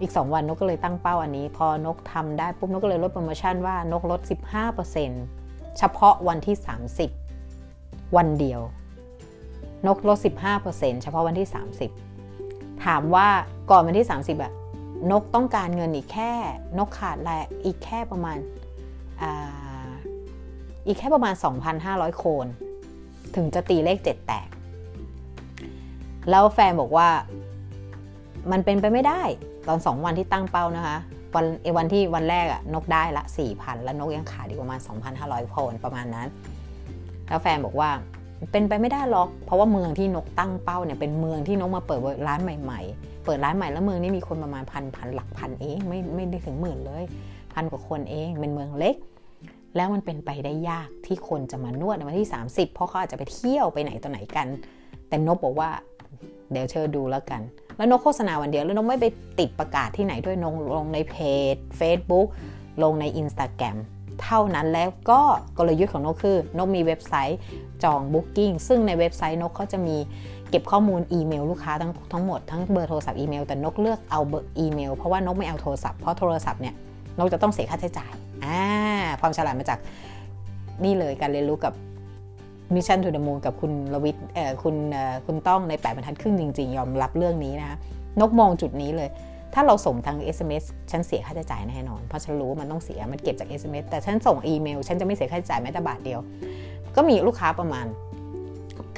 [0.00, 4.20] อีก 2 วันนกก็เลยตั้งเป้าอันนี้ พอนกทำได้ปุ๊บนกก็เลยลดโปรโมชั่นว่านกลด
[5.00, 6.56] 15%เฉพาะวันที่
[7.36, 8.60] 30 วันเดียว
[9.86, 10.18] นกลด
[10.60, 11.48] 15%เฉพาะวันที่
[12.14, 13.28] 30 ถามว่า
[13.70, 14.52] ก่อนวันที่ 30อะ
[15.10, 16.32] นกต้องการเงินอีกแค่
[16.78, 17.30] นกขาดแล
[17.64, 18.38] อีกแค่ประมาณ
[19.22, 19.24] อ
[20.86, 21.34] อีกแค่ประมาณ
[21.76, 22.46] 2,500 โคน
[23.36, 24.48] ถึงจะตีเลข 7 แตก
[26.30, 27.08] แล้วแฟนบอกว่า
[28.50, 29.22] มันเป็นไปไม่ได้
[29.68, 30.96] ตอน 2 วันที่ตั้งเป้านะคะ
[31.34, 34.80] วันเอวันที่วันแรกอะนกได้ละ 4,000 แล้วนกยังขาดอีกประมาณ
[35.16, 36.28] 2,500 โคนประมาณนั้น
[37.28, 37.90] แล้วแฟนบอกว่า
[38.52, 47.04] เป็นไปไม่ได้หรอก เพราะว่าเมืองที่นกตั้งเป้าเนี่ยเป็นเมืองที่นกมาเปิดร้านใหม่ๆ เปิดร้านใหม่แล้วเมืองนี้มีคนประมาณพันพันหลักพันเองไม่ไม่ได้ถึงหมื่นเลย
[47.54, 48.96] พันกว่าคนเองเป็นเมืองเล็ก
[49.76, 54.46] แล้วมันเป็นไปได้ยากที่คนจะมานวดในวันที่ 30 เพราะเขาอาจจะไปเที่ยวไปไหนต่อไหนกัน
[55.08, 55.70] แต่นกบอกว่า
[56.50, 57.40] เดี๋ยวเชิญดูแล้วกัน
[57.76, 59.06] แล้วนกโฆษณาวันเดียวแล้วนกไม่ไป
[59.38, 61.16] ติดประกาศที่ไหนด้วยนกลงในเพ
[61.54, 62.26] จ Facebook
[62.82, 63.76] ลงใน Instagram
[64.22, 65.20] เท่านั้นแล้วก็
[65.58, 67.38] กลยุทธ์ของนกคือนกมีเว็บไซต์
[67.84, 69.96] จอง Booking ซึ่งในเว็บไซต์นกเขาจะมี
[70.50, 76.74] เก็บข้อมูลอีเมลลูกค้าทั้งทั้งหมดทั้งเบอร์โทรศัพท์อีเมลแต่นกเลือกเอาเบอร์อีเมลเพราะว่านกไม่เอาโทรศัพท์เพราะโทรศัพท์เนี่ย
[77.18, 78.12] นกจะต้องเสียค่าใช้จ่าย
[78.44, 78.60] อ่า
[79.20, 79.78] ความฉลาดมาจาก
[80.84, 81.72] นี่เลยการเรียนรู้กับ
[82.74, 84.76] Mission to the Moon กับคุณรวิศเอ่อคุณ
[85.26, 87.76] คุณต้องใน 8บรรทัดครึ่งจริง ๆ ยอมรับเรื่องนี้นะคะ
[88.20, 89.10] นกมองจุดนี้เลย
[89.54, 96.20] ถ้าเราส่งทาง SMS ฉันเสียค่าใช้จ่ายแน่นอน เพราะฉันรู้ว่ามันต้องเสียมันเก็บจาก SMS แต่ฉันส่งอีเมล ฉันจะไม่เสียค่าใช้จ่ายแม้แต่บาทเดียว
[96.96, 97.86] ก็มีลูกค้าประมาณ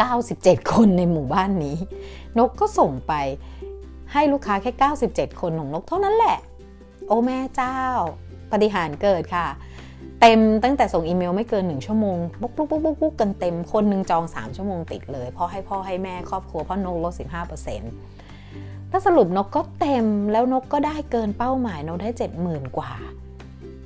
[0.01, 1.77] 97 คนในหมู่บ้านนี้
[2.39, 3.13] นกก็ส่งไป
[4.13, 4.73] ให้ลูกค้าแค่
[5.09, 6.39] 97 คนของนกเท่านั้นแหละ
[7.07, 7.79] โอ้แม่เจ้า
[8.53, 9.47] ปฏิหารเกิดค่ะ
[10.21, 17.15] เต็มตั้งแต่ส่งอีเมลไม่เกิน 1 ชั่วโมงปุ๊กปุ๊กปุ๊กปุ๊กปุ๊กกันเต็มคนหนึ่งจอง 3 ชั่วโมงติดเลยพ่อให้พ่อให้แม่ครอบครัวพ่อนกลด
[18.03, 22.09] 15%ถ้าสรุปนกก็เต็มแล้วนกก็ได้เกินเป้าหมายนกได้
[22.43, 22.93] 70,000 กว่า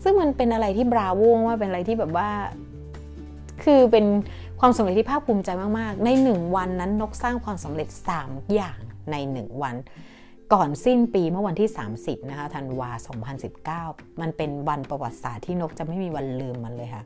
[0.02, 2.28] ซึ่งมันเป็นอะไรที่บราโวว่าเป็นอะไรที่แบบว่า
[3.64, 4.06] คือเป็น
[4.60, 7.88] ความสำเร็จที่ภาคภูมิใจมาก ๆ ใน 1 วันนั้นนกสร้างความสำเร็จ
[8.20, 8.78] 3 อย่าง
[9.10, 9.76] ใน 1 วัน
[10.54, 12.90] ก่อนสิ้นปีเมื่อวันที่ 30 นะคะธันวา
[13.76, 17.04] 2019 มันเป็นวันประวัติศาสตร์ที่นกจะไม่มีวันลืมมันเลยค่ะ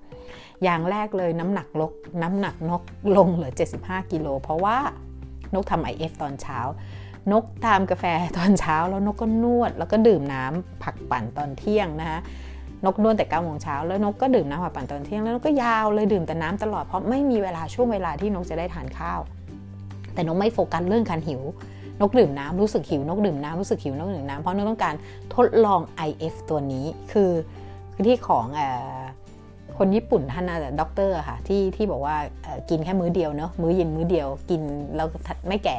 [0.62, 2.82] อย่างแรกเลยน้ำหนักลกน้ำหนักนก
[3.16, 4.78] ลงเหลือ 75 กิโล เพราะว่า
[5.54, 6.58] นกทำ IF ตอนเช้า
[7.32, 8.04] นกทานกาแฟ
[8.38, 12.20] ตอนเช้าแล้วนกก็นวด แล้วก็ดื่มน้ำผักปั่นตอนเที่ยงนะคะ
[12.84, 19.20] นกนวดแต่9โมงเช้าแล้วนกก็ดื่มน้ำผักปั่นตอนเที่ยงแล้วนกก็ยาวเลยดื่มแต่น้ำตลอดเพราะไม่มีเวลาช่วงเวลาที่นกจะได้ทานข้าว
[20.14, 21.42] แต่นกไม่โฟกัสเรื่องการหิว
[22.00, 24.94] นกดื่มน้ำรู้สึกหิวนกดื่มน้ำรู้สึกหิวนกดื่มน้ำเพราะนกต้องการ
[25.34, 27.30] ทดลอง IF ตัวนี้คือ
[28.06, 28.46] ที่ของ
[29.78, 32.16] คนญี่ปุ่นท่านน่าจะด็อกเตอร์ค่ะที่ที่บอกว่า
[32.70, 34.62] กินแค่มื้อเดียวเนาะมื้อเย็นมื้อเดียวกิน
[34.96, 35.08] แล้ว
[35.48, 35.78] ไม่แก่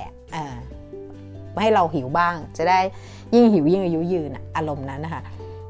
[1.54, 2.80] ไม่ให้เราหิวบ้าง จะได้
[3.36, 5.22] ยิ่งหิวยิ่งอายุยืนอารมณ์นั้นนะคะ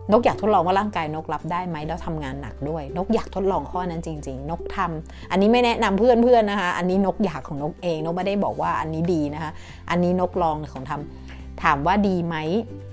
[0.10, 9.52] นกอยากทดลองว่าร่างกายนกรับได้ไหมแล้วทำงานหนักด้วย นกอยากทดลองข้อนั้นจริง ๆ นกทำอันนี้ไม่แนะนำเพื่อนๆนะคะ อันนี้นกอยากของนกเอง นกไม่ได้บอกว่าอันนี้ดีนะคะ
[9.90, 12.36] อันนี้นกลองของทำถามว่าดีไหม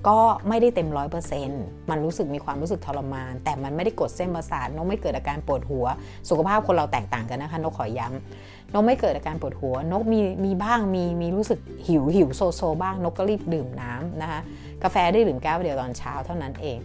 [0.07, 5.85] ก็ไม่ได้เต็มร้อยเปอร์เซ็นต์มันรู้สึกมีความรู้สึกทรมาน แต่มันไม่ได้กดเส้นประสาทนกไม่เกิดอาการปวดหัว
[6.29, 14.39] สุขภาพคนเราแตกต่างกันนะคะ นกขอย้ำนกไม่เกิดอาการปวดหัว นกมีมีบ้างมีมีรู้สึกหิวหิวโซโซบ้างนกก็รีบดื่มน้ำนะคะ
[14.83, 16.79] กาแฟได้ดื่มแก้วเดียวตอนเช้าเท่านั้นเอง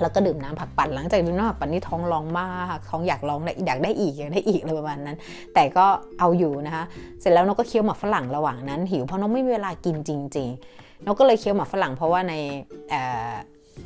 [0.00, 5.16] แล้วก็ดื่มน้ำผักปั่นหลังจากดื่มน้ำผักปั่นนี่ท้องร้องมากท้องอยากร้องอยากได้อีกอยากได้อีกอะไรประมาณนั้น
[5.54, 5.86] แต่ก็
[6.18, 6.84] เอาอยู่นะคะ
[7.20, 12.32] เสร็จแล้วนกก็เคี้ยวหมากฝรั่งระหว่างนั้น หิวเพราะนกไม่มีเวลากินจริงๆนกก็เลยเคี้ยวหมากฝรั่งเพราะว่าใน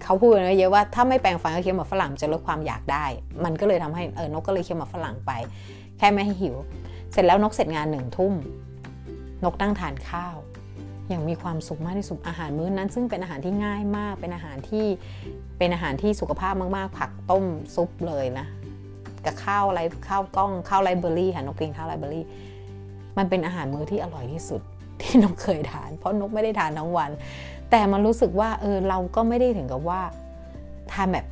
[0.04, 3.04] เขาพูดไว้เยอะว่าถ้าไม่แปลงฟันก็เคี้ยวหมากฝรั่งจะลดความอยากได้
[3.44, 5.32] มันก็เลยทำให้เออนกก็เลยเคี้ยวหมากฝรั่งไป
[5.98, 6.56] แค่ไม่ให้หิว
[7.12, 8.34] เสร็จแล้วนกเสร็จงานหนึ่งทุ่ม
[9.44, 10.36] นกตั้งทานข้าว
[11.08, 14.86] อย่างมีความสุขมากที่สุดอาหารมื้อนั้น ซึ่งเป็นอาหารที่ง่ายมาก เป็นอาหารที่
[15.58, 18.46] เป็นอาหารที่สุขภาพมากๆ ผักต้มซุปเลยนะ
[19.24, 22.24] กับข้าวอะไรข้าวกล้องข้าวไรเบอรี่ค่ะนกกินข้าวไรเบอรี่
[23.18, 24.60] มันเป็นอาหารมื้อที่อร่อยที่สุด
[25.00, 27.10] ที่นกเคยทาน เพราะนกไม่ได้ทานทั้งวัน
[27.70, 30.00] แต่มันรู้สึกว่าเออเราก็ไม่ได้ถึงกับว่า
[30.92, 31.26] ทานแบบ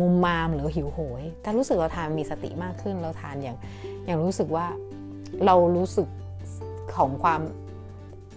[0.00, 3.56] มุมมามหรือหิวโหย แต่รู้สึกเราทานมีสติมากขึ้นเราทานอย่าง
[4.04, 4.66] อย่างรู้สึกว่า
[5.46, 6.08] เรารู้สึก
[6.96, 7.40] ของความ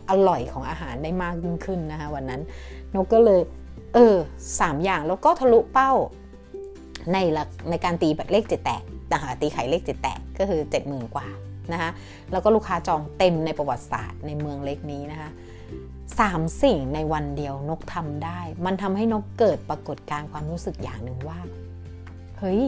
[0.10, 2.42] อร่อยของอาหารได้มากยิ่งขึ้นนะคะวันนั้น
[2.96, 3.42] นกก็เลย
[3.94, 4.16] เออ
[4.60, 5.92] สามอย่างแล้วก็ทะลุเป้า
[7.14, 7.18] ใน
[7.70, 11.28] ในการตีแบบเลขเจ็ดแตกนะคะตีไข่เลขเจ็ดแตกก็คือเจ็ดหมื่นกว่า
[11.74, 11.90] นะคะ
[12.32, 15.30] แล้วก็ลูกค้าจองเต็มในประวัติศาสตร์ในเมืองเล็กนี้นะคะ
[16.20, 21.40] สามสิ่งในวันเดียวนกทำได้ มันทำให้นกเกิดปรากฏการความรู้สึกอย่างหนึ่งว่า
[22.40, 22.62] เฮ้ย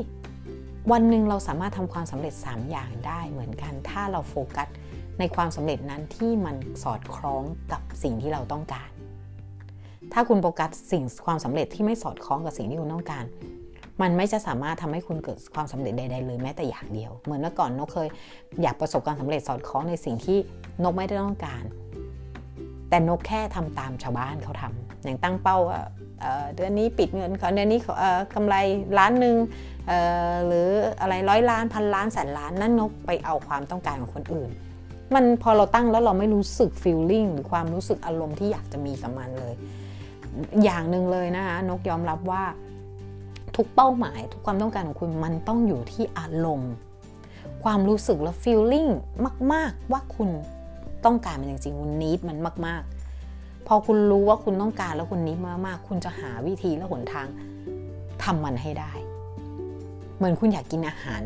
[0.92, 4.68] วันหนึ่งเราสามารถทำความสำเร็จ 3 อย่างได้เหมือนกัน ถ้าเราโฟกัส
[5.20, 8.90] ในความสำเร็จนั้นที่มันสอดคล้องกับสิ่งที่เราต้องการ
[10.14, 13.26] ถ้าคุณโฟกัสสิ่งความสำเร็จที่ไม่สอดคล้องกับสิ่งที่คุณต้องการ
[14.02, 18.08] มันไม่จะสามารถทำให้คุณเกิดความสำเร็จใด ๆ เลยแม้แต่อย่างเดียว เหมือนเมื่อก่อนนกเคย
[18.62, 20.38] อยากประสบความสำเร็จสอดคล้องในสิ่งที่
[20.84, 21.64] นกไม่ได้ต้องการ
[22.90, 25.82] แต่นกแค่ทำตามชาวบ้านเขาทำอย่างตั้งเป้าว่า
[26.56, 27.80] เดือนนี้ปิดเงินเขาเดือนนี้
[28.34, 28.56] กำไร
[28.98, 29.36] ล้านหนึ่ง
[30.46, 30.68] หรือ
[31.02, 34.50] อะไรร้อยล้านพันล้านแสนล้านนั่นนกไปเอาความต้องการของคนอื่น
[35.16, 39.54] มันพอเราตั้งแล้วเราไม่รู้สึกฟีลลิ่งหรือความรู้สึกอารมณ์ที่อยากจะมีกับมันเลย
[40.64, 42.44] อย่างหนึ่งเลยนะคะนกยอมรับว่า
[43.56, 46.72] ทุกเป้าหมาย ทุกความต้องการของคุณมันต้องอยู่ที่อารมณ์
[47.64, 48.88] ความรู้สึกและฟีลลิ่ง
[49.54, 50.30] มาก ๆ ว่าคุณ
[51.06, 52.82] ต้องการมันจริงๆคุณนิดมันมาก
[53.26, 57.28] ๆ พอคุณรู้ว่าคุณต้องการแล้วคุณนิดมากๆ คุณจะหาวิธีและหนทาง
[58.24, 58.94] ทำมันให้ได้
[60.18, 61.22] เหมือนคุณอยากกินอาหาร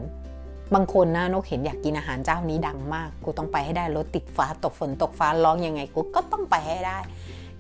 [0.74, 6.98] บางคนนะนกเห็นอยากกินอาหารเจ้านี้ดังมาก กูต้องไปให้ได้รถติดฟ้าตกฝนตกฟ้าร้องยังไงกูก็ต้องไปให้ได้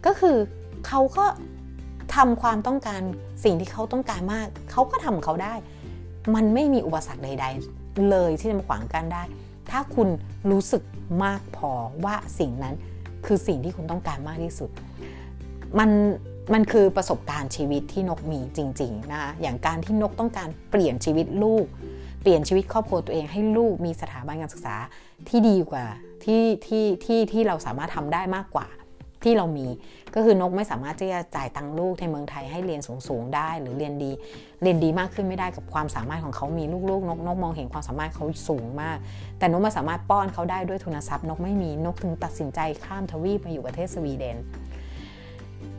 [0.06, 0.38] ก็คือ
[0.88, 1.26] เขาก็
[2.16, 3.02] ทำความต้องการ
[3.44, 5.54] สิ่งที่เขาต้องการมาก เขาก็ทำเขาได้
[6.36, 9.24] มันไม่มีอุปสรรคใด ๆ เลยที่จะมาขวางกันได้
[9.70, 10.08] ถ้าคุณ
[10.52, 10.84] รู้สึก
[11.24, 11.72] มากพอ
[12.06, 12.76] ว่าสิ่งนั้น
[13.26, 14.70] คือสิ่งที่คุณต้องการมากที่สุด
[15.80, 15.90] มัน
[16.54, 21.66] มันคือประสบการณ์ชีวิตที่นกมีจริง ๆ นะคะอย่างการที่นกต้องการเปลี่ยนชีวิตลูก
[22.24, 24.76] เปลี่ยนชีวิตครอบครัวตัวเองให้ลูกมีสถาบันการศึกษา
[25.30, 25.86] ที่ดีกว่า
[26.24, 28.68] ที่ที่ที่ที่เราสามารถทำได้มากกว่า
[29.24, 29.68] ที่เรามี
[30.16, 34.12] ก็คือนกไม่สามารถที่จะจ่ายตังค์ลูกในเมืองไทยให้เรียนสูงๆได้หรือเรียนดี
[34.62, 38.98] เรียนดีมากขึ้นไม่ได้กับความสามารถของเขามีลูกๆนกนกมองเห็นความสามารถเขาสูงมาก
[39.40, 44.38] แต่นกไม่สามารถป้อนเขาได้ด้วยทุนทรัพย์นกไม่มีนกถึงตัดสินใจข้ามทวีปมาอยู่ประเทศสวีเดน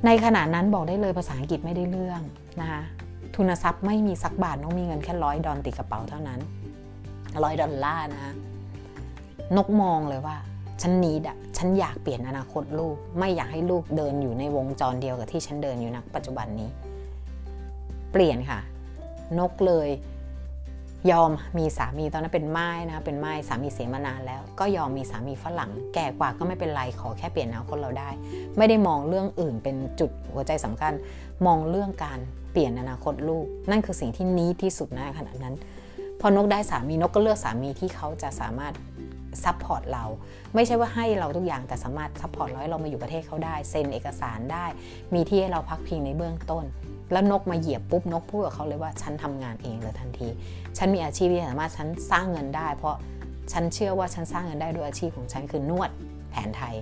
[0.06, 2.20] ในขณะนั้นบอกได้เลยภาษาอังกฤษไม่ได้เรื่อง
[2.60, 2.82] นะคะ
[3.36, 6.40] ทุนทรัพย์ไม่มีสักบาทน้องมีเงินแค่ร้อยดอลติดกระเป๋าเท่านั้น
[7.42, 8.34] ร้อยดอลลาร์นะ
[9.56, 10.36] นกมองเลยว่า
[10.82, 16.68] ฉันนีดอะฉันอยากเปลี่ยนอนาคตลูก ไม่อยากให้ลูกเดินอยู่ในวงจรเดียวกับที่ฉันเดินอยู่นะปัจจุบันนี้
[18.12, 18.60] เปลี่ยนค่ะ
[19.38, 19.88] นกเลย
[21.10, 28.10] ยอมมีสามีตอนนั้นเป็นไม้นะเป็นไม้สามีเสียมานานแล้ว ก็ยอมมีสามีฝรั่ง แก่กว่าก็ไม่เป็นไรขอแค่เปลี่ยนอนาคตเราได้
[28.58, 30.92] ไม่ได้มองเรื่องอื่นเป็นจุดหัวใจสำคัญ
[31.46, 32.18] มองเรื่องการ
[32.52, 35.54] เปลี่ยนอนาคตลูก นั่นคือสิ่งที่นี้ที่สุดนะขณะนั้น
[36.20, 38.74] พอนกได้สามีนกก็เลือกสามีที่เขาจะสามารถ
[39.44, 40.04] support เรา
[40.54, 44.66] ไม่ใช่ว่าให้เราทุกอย่างแต่สามารถ support เราให้เรามาอยู่ประเทศเขาได้ เซ็นเอกสารได้
[45.14, 46.64] มีที่ให้เราพักพิงในเบื้องต้น
[47.12, 50.28] แล้วนกมาเหยียบปุ๊บนกพูดกับเขาเลยว่าฉันทำงานเองเลยทันที
[50.78, 52.96] ฉันมีอาชีพที่สามารถฉันสร้างเงินได้ เพราะ
[53.52, 55.90] ฉันเชื่อว่าฉันสร้างเงินได้ด้วยอาชีพของฉันคือนวด
[56.30, 56.74] แผนไทย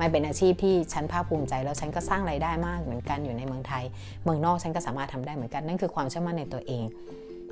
[0.00, 3.84] มันเป็นอาชีพที่ฉันภาคภูมิใจ แล้วฉันก็สร้างรายได้มากเหมือนกันอยู่ในเมืองไทย
[4.24, 6.84] เมืองนอกฉันก็สามารถทำได้เหมือนกันนั่นคือความเชื่อมั่นในตัวเอง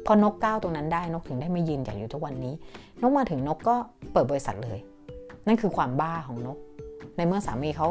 [0.07, 2.55] พอนกก้าวตรงนั้นได้นกถึงได้มายืนอย่างอยู่ทุกวันนี้
[3.03, 3.77] นกมาถึงนกก็
[4.13, 4.79] เปิดบริษัทเลย
[5.47, 6.59] นั่นคือความบ้าของนก
[7.17, 7.89] ในเมื่อสามีเขา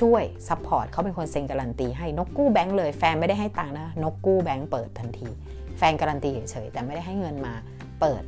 [0.00, 5.28] ช่วย support เขาเป็นคนเซ็นการันตีให้นกกู้แบงค์เลยแฟนไม่ได้ให้ตังค์นะนกกู้แบงค์เปิดทันที
[5.78, 7.54] แฟนการันตีเฉยๆแต่ไม่ได้ให้เงินมา
[8.00, 8.22] เปิด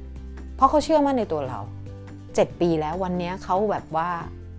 [0.57, 1.61] เพราะเขาเชื่อมั่นในตัวเรา
[2.11, 4.09] 7 ปีแล้ววันนี้เขาแบบว่า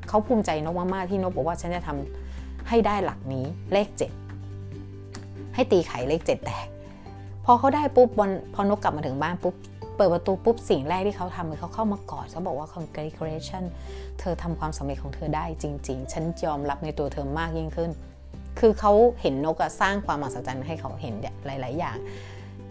[0.07, 4.11] เขาภูมิใจนกมากๆที่นกบอกว่าฉันจะทำให้ได้หลักนี้เลขเจ็ด
[5.55, 6.67] ให้ตีไข่เลขเจ็ดแตก
[7.45, 9.55] พอเขาได้ปุ๊บวันพอนกกลับมาถึงบ้านปุ๊บ
[9.99, 13.63] เปิดประตูปุ๊บสิ่งแรกที่เขาทำคือเขาเข้ามากอดเขาบอกว่า congratulation
[14.19, 17.91] เธอทำความสำเร็จของเธอได้จริง ๆ ฉันยอมรับในตัวเธอมากยิ่งขึ้น
[18.59, 21.13] คือเขาเห็นนกสร้างความมหัศจรรย์ให้เขาเห็น
[21.45, 21.97] หลาย ๆ อย่าง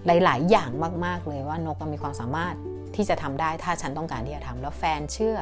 [0.06, 0.70] หลาย ๆ อย่าง
[1.04, 2.54] มาก ๆ เลยว่านกมีความสามารถ
[2.96, 5.36] ที่จะทำได้ถ้าฉันต้องการที่จะทำแล้วแฟนเชื่อ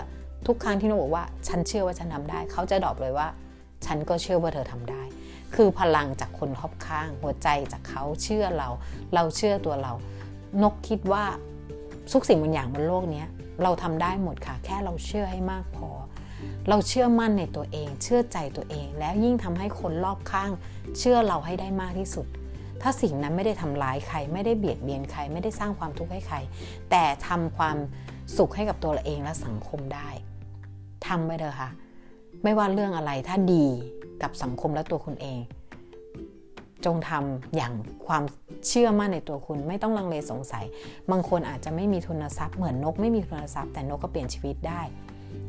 [0.46, 3.28] ทุกครั้งที่นกบอกว่า ฉันเชื่อว่าฉันทำได้ เขาจะดอปเลยว่า
[3.86, 5.02] ฉันก็เชื่อว่าเธอทำได้
[5.54, 8.68] คือพลังจากคนรอบข้าง หัวใจจากเขาเชื่อเรา
[9.14, 9.92] เราเชื่อตัวเรา
[10.62, 11.24] นกคิดว่า
[12.12, 13.24] ทุกสิ่งบางอย่างบนโลกนี้
[13.62, 15.88] เราทำได้หมดค่ะ แค่เราเชื่อให้มากพอ
[16.68, 20.50] เราเชื่อมั่นในตัวเอง เชื่อใจตัวเอง แล้วยิ่งทำให้คนรอบข้าง
[20.98, 22.26] เชื่อเราให้ได้มากที่สุด
[22.82, 26.36] ถ้าสิ่งนั้นไม่ได้ทำร้ายใคร ไม่ได้เบียดเบียนใคร ไม่ได้สร้างความทุกข์ให้ใคร
[26.90, 27.76] แต่ทำความ
[28.36, 30.08] สุขให้กับตัวเราเองและสังคมได้
[31.06, 31.70] ทำไปเถอะค่ะ
[32.42, 33.66] ไม่ว่าเรื่องอะไรถ้าดี
[34.22, 35.38] กับสังคมและตัวคุณเอง
[36.86, 37.72] จงทำอย่าง
[38.06, 38.22] ความ
[38.68, 40.64] เชื่อมั่นในตัวคุณไม่ต้องลังเลสงสัย
[41.10, 44.80] บางคนอาจจะไม่มีทุนทรัพย์เหมือนนกไม่มีทุนทรัพย์แต่นกก็เปลี่ยนชีวิตได้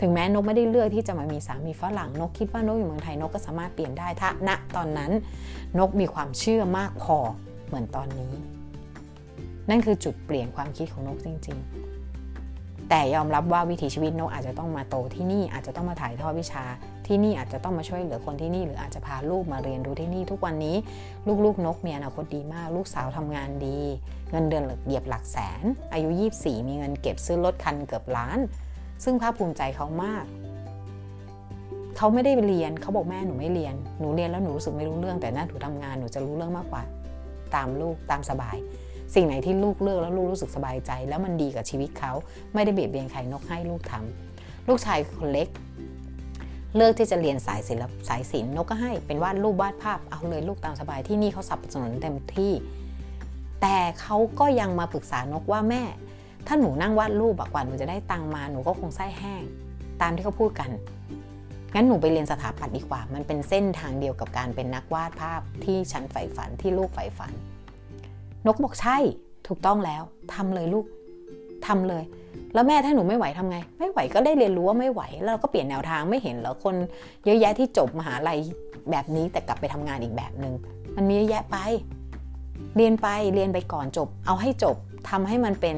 [0.02, 5.12] ถึงแม้นกไม่ได้เลือกที่จะมามีสามีฝรั่งนกคิดว่านกอยู่เมืองไทยนกก็สามารถเปลี่ยนได้ถ้าณตอนนั้น
[5.80, 7.18] นกมีความเชื่อมากพอ
[7.68, 8.34] เหมือนตอนนี้
[9.70, 16.64] นั่นคือจุดเปลี่ยนความคิดของนกจริง ๆ แต่ยอมรับว่าวิถีชีวิตนกอาจจะต้องมาโตที่นี่อาจจะต้องมาถ่ายทอดวิชา
[17.08, 20.76] ที่นี่อาจจะต้องมาช่วยเหลือคนที่นี่ หรืออาจจะพาลูกมาเรียนรู้ที่นี่ ทุกวันนี้
[21.46, 23.80] ลูกๆนกมีอนาคตดีมาก ลูกสาวทำงานดี
[24.32, 28.40] เงินเดือนเหยียบหลักแสน อายุ 24 มีเงินเก็บซื้อรถคันเกือบล้าน
[29.04, 30.26] ซึ่งภาคภูมิใจเขามาก
[31.98, 36.84] เขาไม่ได้เรียนเขาบอกแม่หนูไม่เรียน หนูเรียนแล้วหนูรู้สึกไม่รู้เรื่องแต่หน้าหนูทำงานหนูจะรู้เรื่องมากกว่า
[37.56, 38.58] ตามลูกตามสบาย
[39.16, 42.12] สิ่งไหนที่ลูกเลือกแล้วลูกรู้สึกสบายใจ แล้วมันดีกับชีวิตเขา
[42.54, 45.48] ไม่ได้เบียดเบียนใครนกให้ลูกทำลูกชายคนเล็ก
[46.76, 52.54] เลือกที่จะเรียนสายศิลป์สายศิลป์นกก็ให้เป็นวาดรูปวาดภาพเอาเลยลูกตามสบายที่นี่เขาสนับสนุนเต็มที่
[53.62, 55.84] แต่เขาก็ยังมาปรึกษานกว่าแม่
[56.48, 59.44] ถ้าหนูนั่งวาดรูปกว่าหนูจะได้ตังมาหนูก็คงไส้แห้ง
[60.02, 60.70] ตามที่เขาพูดกัน
[61.74, 67.34] งั้นหนูไปเรียนสถาปัตย์ดีกว่า มันเป็นเส้นทางเดียวกับการเป็นนักวาดภาพที่ฉันใฝ่ฝันที่ลูกใฝ่ฝัน
[68.46, 68.98] นกบอกใช่
[69.48, 70.04] ถูกต้องแล้ว
[70.34, 70.86] ทำเลยลูก
[71.68, 72.04] ทำเลย
[72.54, 76.76] แล้วแม่ถ้าหนูไม่ไหวทำไง ไม่ไหวก็ได้เรียนรู้ว่าไม่ไหว แล้วก็เปลี่ยนแนวทางไม่เห็นเหรอคน
[77.26, 78.40] เยอะแยะที่จบมหาลัย
[78.92, 80.54] แบบนี้แต่กลับไปทำงานอีกแบบหนึง่ง
[80.96, 81.58] มันมีเยอะแยะไป
[82.76, 84.76] เรียนไปเรียนไปก่อนจบ เอาให้จบ
[85.10, 85.78] ทำให้มันเป็น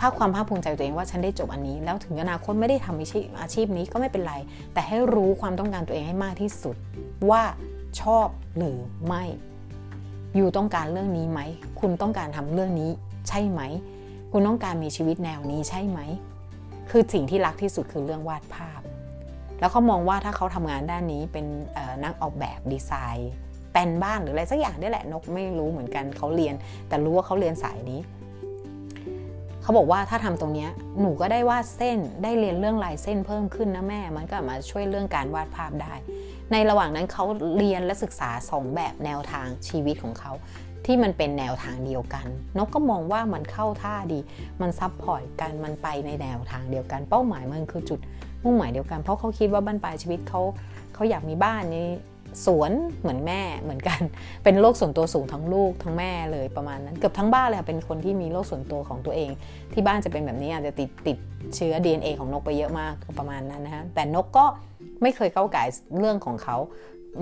[0.00, 4.34] ภาคความภาคภูมิใจตัวเองว่าฉันได้จบอันนี้ แล้วถึงอนาคตไม่ได้ทำอาชีพอาชีพนี้ก็ไม่เป็นไร
[4.74, 6.76] แต่ให้รู้ความต้องการตัวเองให้มากที่สุด
[7.30, 7.42] ว่า
[8.00, 9.24] ชอบหรือไม่
[10.36, 11.40] อยู่ต้องการเรื่องนี้ไหม
[11.80, 12.90] คุณต้องการทำเรื่องนี้
[13.28, 13.60] ใช่ไหม
[14.36, 16.00] คุณต้องการมีชีวิตแนวนี้ใช่ไหม
[16.90, 18.80] คือสิ่งที่รักที่สุดคือเรื่องวาดภาพ
[19.60, 21.46] แล้วเขามองว่าถ้าเขาทำงานด้านนี้เป็น
[22.04, 23.32] นักออกแบบดีไซน์
[23.72, 26.54] แปนบ้านหรืออะไรสักอย่างนี่แหละนกไม่รู้เหมือนกันเขาเรียน
[26.88, 28.00] แต่รู้ว่าเขาเรียนสายนี้
[29.62, 30.68] เขาบอกว่าถ้าทำตรงนี้
[31.00, 35.94] หนูก็ได้วาดเส้นได้เรียนเรื่องลายเส้นเพิ่มขึ้นนะแม่ มันก็มาช่วยเรื่องการวาดภาพได้
[36.52, 37.24] ในระหว่างนั้นเขา
[37.56, 40.32] เรียนและศึกษาสองแบบแนวทางชีวิตของเขา
[40.86, 42.26] ที่มันเป็นแนวทางเดียวกัน
[42.58, 44.20] นกก็มองว่ามันเข้าท่าดี
[44.60, 48.00] มัน support กัน มันไปในแนวทางเดียวกัน เป้าหมายมันคือจุด
[48.44, 50.40] มุ่งหมายเดียวกัน เพราะเขาคิดว่าบั้นปลายชีวิตเขา
[50.94, 51.88] เขาอยากมีบ้านมี
[52.46, 54.00] สวนเหมือนแม่เหมือนกัน
[54.44, 59.30] เป็นโลกส่วนตัวสูงทั้งลูกทั้งแม่เลยประมาณนั้นเกือบทั้งบ้านเลยเป็นคนที่มีโลกส่วนตัวของตัวเอง
[59.72, 61.16] ที่บ้านจะเป็นแบบนี้อาจจะติดติด
[61.56, 64.44] เชื้อ DNA ของนกไปเยอะมากประมาณนั้นนะฮะแต่นกก็
[65.02, 65.64] ไม่เคยเข้าก่
[65.98, 66.56] เรื่องของเขา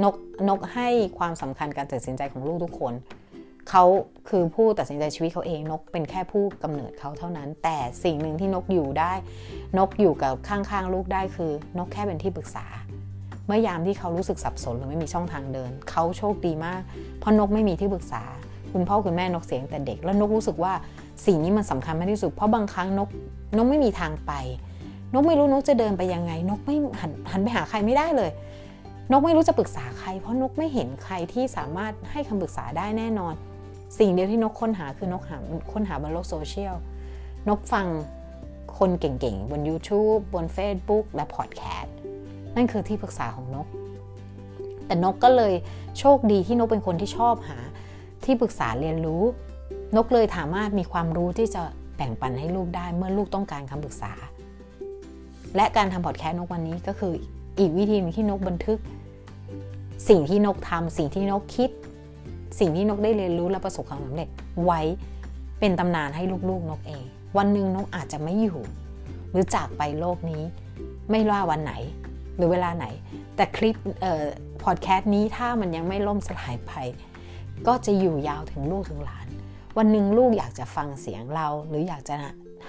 [0.03, 0.14] นก
[0.48, 2.92] นกให้ความสำคัญการตัดสินใจของลูกทุกคน
[3.70, 3.85] เขา
[4.29, 9.12] คือผู้ตัดสินใจชีวิตเขาเองนกเป็นแค่ผู้กำเนิดเขาเท่านั้น แต่สิ่งหนึ่งที่นกอยู่ได้
[9.79, 12.66] นกอยู่กับข้างๆลูกได้คือ นกแค่เป็นที่ปรึกษา
[13.46, 16.83] เมื่อยามที่เขารู้สึกสับสนหรือไม่มีช่องทางเดิน เขาโชคดีมาก
[17.18, 18.22] เพราะนกไม่มีที่ปรึกษา
[18.72, 20.72] คุณพ่อคุณแม่นกเสียงแต่เด็ก แล้วนกรู้สึกว่า
[21.27, 23.09] สิ่งนี้มันสำคัญมากที่สุดเพราะบางครั้งนก
[23.57, 24.33] นกไม่มีทางไป
[25.14, 28.31] นกไม่รู้นกจะเดินไปยังไง นกไม่หันหันไปหาใครไม่ได้เลย
[29.11, 33.35] นกไม่รู้จะปรึกษาใคร เพราะนกไม่เห็นใครที่สามารถให้คำปรึกษาได้แน่นอน
[33.98, 35.37] สิ่งเดียวที่นกค้นหาคือนกหา
[35.72, 36.74] ค้นหาบนโลกโซเชียล
[37.48, 37.87] นกฟัง
[38.78, 41.94] คนเก่งๆ บน YouTube บน Facebook และพอดแคสต์
[42.57, 43.66] นั่นคือที่ปรึกษาของนก
[44.87, 45.55] แต่นกก็เลย
[45.98, 47.59] โชคดีที่นกเป็นคนที่ชอบหา
[48.24, 49.22] ที่ปรึกษาเรียนรู้
[49.96, 51.62] นกเลยสามารถมีความรู้ที่จะ
[51.96, 54.12] แบ่งปันให้ลูกได้เมื่อลูกต้องการคำปรึกษา
[55.57, 57.12] และการทำพอดแคสต์นกวันนี้ก็คือ
[57.59, 58.78] อีกวิธีนึงที่นกบันทึก
[60.09, 61.70] สิ่งที่นกทำสิ่งที่นกคิด
[62.59, 64.29] สิ่งที่นกได้เรียนรู้และประสบความสำเร็จ
[64.65, 64.81] ไว้
[65.61, 67.05] เป็นตำนานให้ลูกๆนกเอง
[67.38, 68.61] วันหนึ่งนกอาจจะไม่อยู่
[69.31, 70.43] หรือจากไปโลกนี้
[71.11, 71.75] ไม่ว่าวันไหน
[72.37, 72.87] หรือเวลาไหน
[73.37, 74.25] แต่คลิปเอ่อ
[74.65, 76.73] พอดแคสต์นี้ถ้ามันยังไม่ล่มสลายไป
[77.67, 79.27] ก็จะอยู่ยาวถึงลูกถึงหลาน
[79.79, 82.15] วันหนึ่งลูกอยากจะฟังเสียงเรา หรืออยากจะ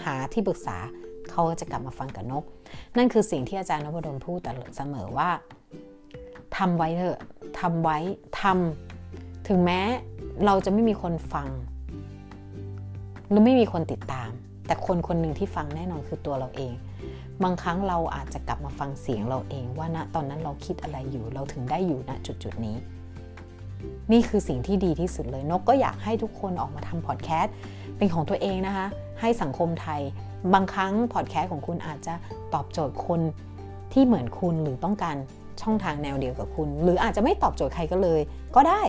[0.04, 0.78] หาที่ปรึกษา
[1.32, 2.43] เขาจะกลับมาฟังกับนก
[2.98, 5.30] นั่นคือสิ่งที่อาจารย์นพดลพูดแต่เสมอว่า
[6.58, 7.19] ทำไว้เถอะ
[7.60, 7.98] ทำไว้
[8.41, 8.92] ทำ
[9.47, 9.79] ถึงแม้
[10.45, 11.49] เราจะไม่มีคนฟัง
[13.29, 14.29] หรือไม่มีคนติดตาม
[14.65, 16.73] แต่คนคนหนึ่งที่ฟังแน่นอนคือตัวเราเอง
[17.43, 22.75] บางครั้งเราอาจจะกลับมาฟังเสียงเราเอง ว่าณตอนนั้นเราคิดอะไรอยู่ เราถึงได้อยู่ณจุดจุดนี้
[24.12, 27.53] นี่คือสิ่งที่ดีที่สุดเลยนกก็อยากให้ทุกคนออกมาทำพอดแคสต์
[27.97, 28.88] เป็นของตัวเองนะคะ
[29.21, 30.01] ให้สังคมไทย
[30.53, 32.13] บางครั้งพอดแคสต์ของคุณอาจจะ
[32.53, 33.21] ตอบโจทย์คน
[33.93, 35.15] ที่เหมือนคุณหรือต้องการ
[35.62, 38.21] ช่องทางแนวเดียวกับคุณ หรืออาจจะไม่ตอบโจทย์ใครก็เลย
[38.56, 38.82] ก็ได้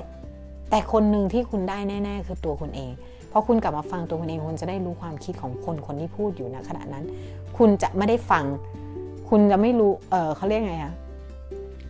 [0.74, 2.92] แต่คนหนึ่งที่คุณได้แน่ ๆ คือตัวคุณเอง
[3.28, 7.04] เพอคุณกลับมาฟังตัวคุณเองคุณจะได้รู้ความคิดของคนคนที่พูดอยู่ณขณะนั้น
[7.56, 8.44] คุณจะไม่ได้ฟัง
[9.28, 10.94] คุณจะไม่รู้เออเขาเรียกไงคะ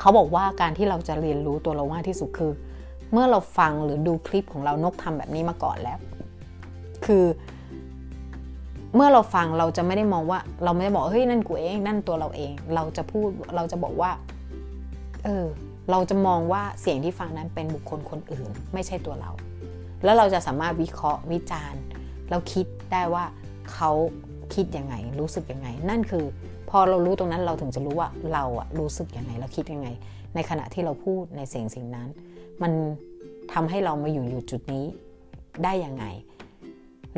[0.01, 2.53] เขาบอกว่าการที่เราจะเรียนรู้ตัวเรามากที่สุดคือ
[3.13, 5.99] เมื่อเราฟังหรือดูคลิปของเรานกทำแบบนี้มาก่อนแล้ว
[7.05, 7.25] คือ
[8.95, 14.11] เมื่อเราฟังเราจะไม่ได้มองว่า เราไม่ได้บอกเฮ้ยนั่นกูเอง นั่นตัวเราเอง เราจะพูดเราจะบอกว่า
[15.25, 15.47] เออ
[15.91, 19.31] เราจะมองว่าเสียงที่ฟังนั้นเป็นบุคคลคนอื่น ไม่ใช่ตัวเรา
[20.05, 21.83] แล้วเราจะสามารถวิเคราะห์วิจารณ์
[22.29, 23.25] แล้วคิดได้ว่า
[23.73, 23.91] เขา
[24.55, 26.25] คิดยังไง รู้สึกยังไง นั่นคือ
[26.71, 29.89] พอเรารู้ตรงนั้นเราถึงจะรู้ว่าเราอะรู้สึกยังไงเราคิดยังไง
[30.35, 32.09] ในขณะที่เราพูดในเสิ่งสิ่งนั้น
[32.63, 32.73] มัน
[33.53, 34.85] ทำให้เรามาอยู่อยู่จุดนี้
[35.65, 36.05] ได้ยังไง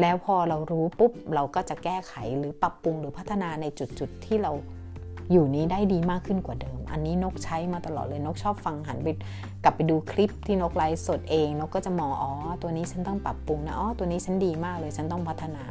[0.01, 4.53] แล้วพอเรารู้ปุ๊บเราก็จะแก้ไขหรือปรับปรุงหรือพัฒนาในจุดๆที่เรา
[5.33, 9.09] อยู่นี้ได้ดีมากขึ้นกว่าเดิม อันนี้นกใช้มาตลอดเลยนกชอบฟังหันไป
[9.65, 15.65] กลับไปดูคลิปที่นกไลฟ์สดเองนกก็จะมองอ๋อตัวนี้ฉันต้องปรับปรุงนะอ๋อตัวนี้ฉันดีมากเลยฉันต้องพัฒนา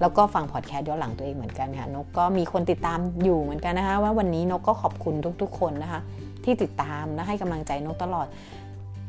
[0.00, 6.00] แล้วก็ฟังพอดแคสต์ย้อนหลังตัวเองเหมือนกันค่ะนกก็มีคนติดตามอยู่เหมือนกันนะคะ ว่าวันนี้นกก็ขอบคุณทุกๆ คนนะคะ
[6.44, 8.26] ที่ติดตามและให้กำลังใจนกตลอด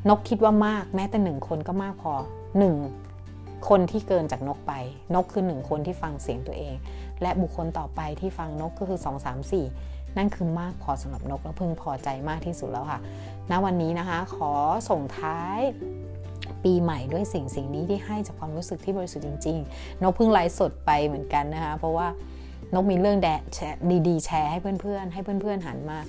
[0.09, 2.13] นกคิดว่ามากแม้แต่หนึ่งคนก็มากพอ
[2.59, 2.75] หนึ่ง
[3.69, 4.73] คนที่เกินจากนกไป
[5.15, 6.75] นกคือหนึ่งคนที่ฟังเสียงตัวเอง
[7.23, 12.99] และบุคคลต่อไปที่ฟังนกก็คือ 2 3 4 นั่นคือมากพอสำหรับนกและพึงพอใจมากที่สุดแล้วค่ะ
[13.51, 14.51] ณวันนี้นะคะขอ
[14.89, 15.59] ส่งท้าย
[16.63, 22.07] ปีใหม่ด้วยสิ่งสิ่งนี้ที่ให้จากความรู้สึกที่บริสุทธิ์จริง ๆ นกเพิ่งไลฟ์สดไปเหมือนกันนะคะ เพราะว่า
[22.73, 23.59] นกมีเรื่องแดแช
[24.07, 25.99] ดีๆ แชร์ให้เพื่อนๆ ให้เพื่อนๆ หันมา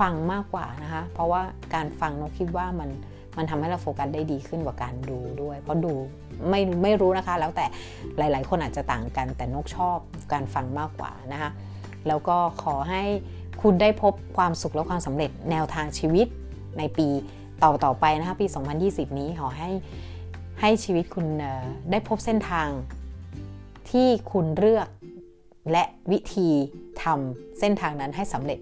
[0.00, 1.42] ฟังมากกว่านะคะ เพราะว่า
[1.74, 2.90] การฟังนกคิดว่ามัน
[3.36, 5.92] มันทำให้เราโฟกัสได้ดีขึ้นกว่าการดูด้วย เพราะดู
[6.48, 7.66] ไม่ไม่รู้นะคะ แล้วแต่
[8.18, 9.98] หลาย ๆ คนอาจจะต่างกัน แต่นกชอบ
[10.32, 11.50] การฟังมากกว่านะคะ
[12.08, 13.02] แล้วก็ขอให้
[13.62, 16.26] คุณได้พบความสุขและความสำเร็จแนวทางชีวิต
[16.78, 17.08] ในปี
[17.62, 18.46] ต่อต่อไปนะคะปี
[18.82, 19.70] 2020 นี้ขอให้
[20.60, 21.26] ให้ชีวิตคุณ
[21.90, 22.68] ได้พบเส้นทาง
[23.90, 24.88] ที่คุณเลือก
[25.72, 26.48] และวิธี
[27.02, 28.58] ทำเส้นทางนั้นให้สำเร็จ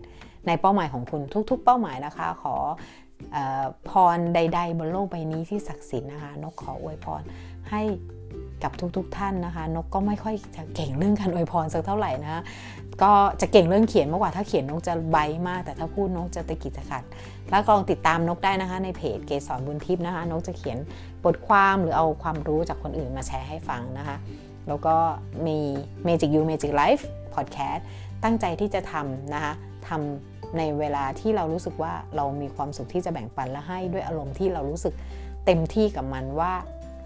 [0.47, 2.55] ในเป้าหมายของคุณทุก ๆ เป้าหมายนะคะ ขอ
[3.89, 7.23] พรใด ๆ บนโลกใบนี้ที่ศักดิ์สิทธิ์นะคะนกขออวยพร
[7.71, 7.83] ให้
[8.63, 12.43] กับทุกๆทท่านนะคะ นกก็ไม่ค่อยจะเก่งเรื่องการอวยพรสักเท่าไหร่นะ
[13.03, 17.03] ก็จะเก่งเรื่องเขียนมากกว่าถ้าเขียนนกจะใบมาก แต่ถ้าพูดนกจะตะกิดตะขัด
[17.51, 20.79] แล้วก็ลองติดตามนกได้นะคะ ในเพจเกสรบุญทิพย์นะคะ นกจะเขียน
[21.25, 24.17] บทความหรือเอาความรู้จากคนอื่นมาแชร์ให้ฟังนะคะ
[24.69, 24.97] แล้วก็
[25.47, 25.59] มี
[26.07, 27.03] Magic You Magic Life
[27.35, 27.83] Podcast
[28.25, 29.53] ตั้งใจที่จะทำนะคะ
[29.89, 34.95] ทำ ในเวลาที่เรารู้สึกว่าเรามีความสุขที่จะแบ่งปันและให้ด้วยอารมณ์ที่เรารู้สึก
[35.47, 36.53] เต็มที่กับมันว่า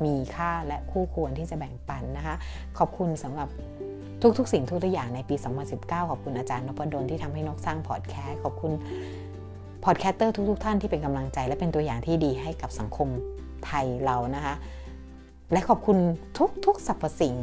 [0.05, 2.37] มีค่าและคู่ควรที่จะแบ่งปันนะคะ
[2.79, 3.49] ขอบคุณสำหรับ
[4.39, 5.35] ทุกๆ สิ่งทุกๆอย่างในปี
[5.73, 8.73] 2019 ขอบคุณอาจารย์นพดลที่ทำให้นกสร้างพอดแคสต์ขอบคุณ
[9.85, 13.09] podcaster ทุกๆ ท่านที่เป็นกำลังใจ และเป็นตัวอย่างที่ดีให้กับสังคม
[13.67, 14.55] ไทยเรานะคะ
[15.53, 15.99] และขอบคุณ
[16.67, 17.35] ทุกๆสรรพสิ่ง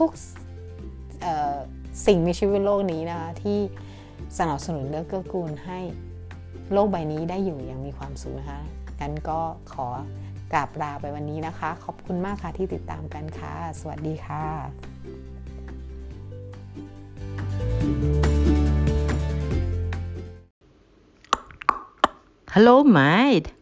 [0.00, 3.58] ทุกๆสิ่งมีชีวิตโลกนี้นะคะที่
[4.38, 5.78] สนับสนุนเลือกเกื้อกูลให้
[6.72, 8.60] โลกใบนี้ได้อยู่อย่างมีความสุขนะคะ
[9.00, 9.40] งั้นก็
[9.72, 9.86] ขอ
[10.52, 14.44] กราบลาไปวันนี้นะคะ ขอบคุณมากค่ะที่ติดตามกันค่ะ สวัสดีค่ะ
[22.54, 23.59] Hello, mate.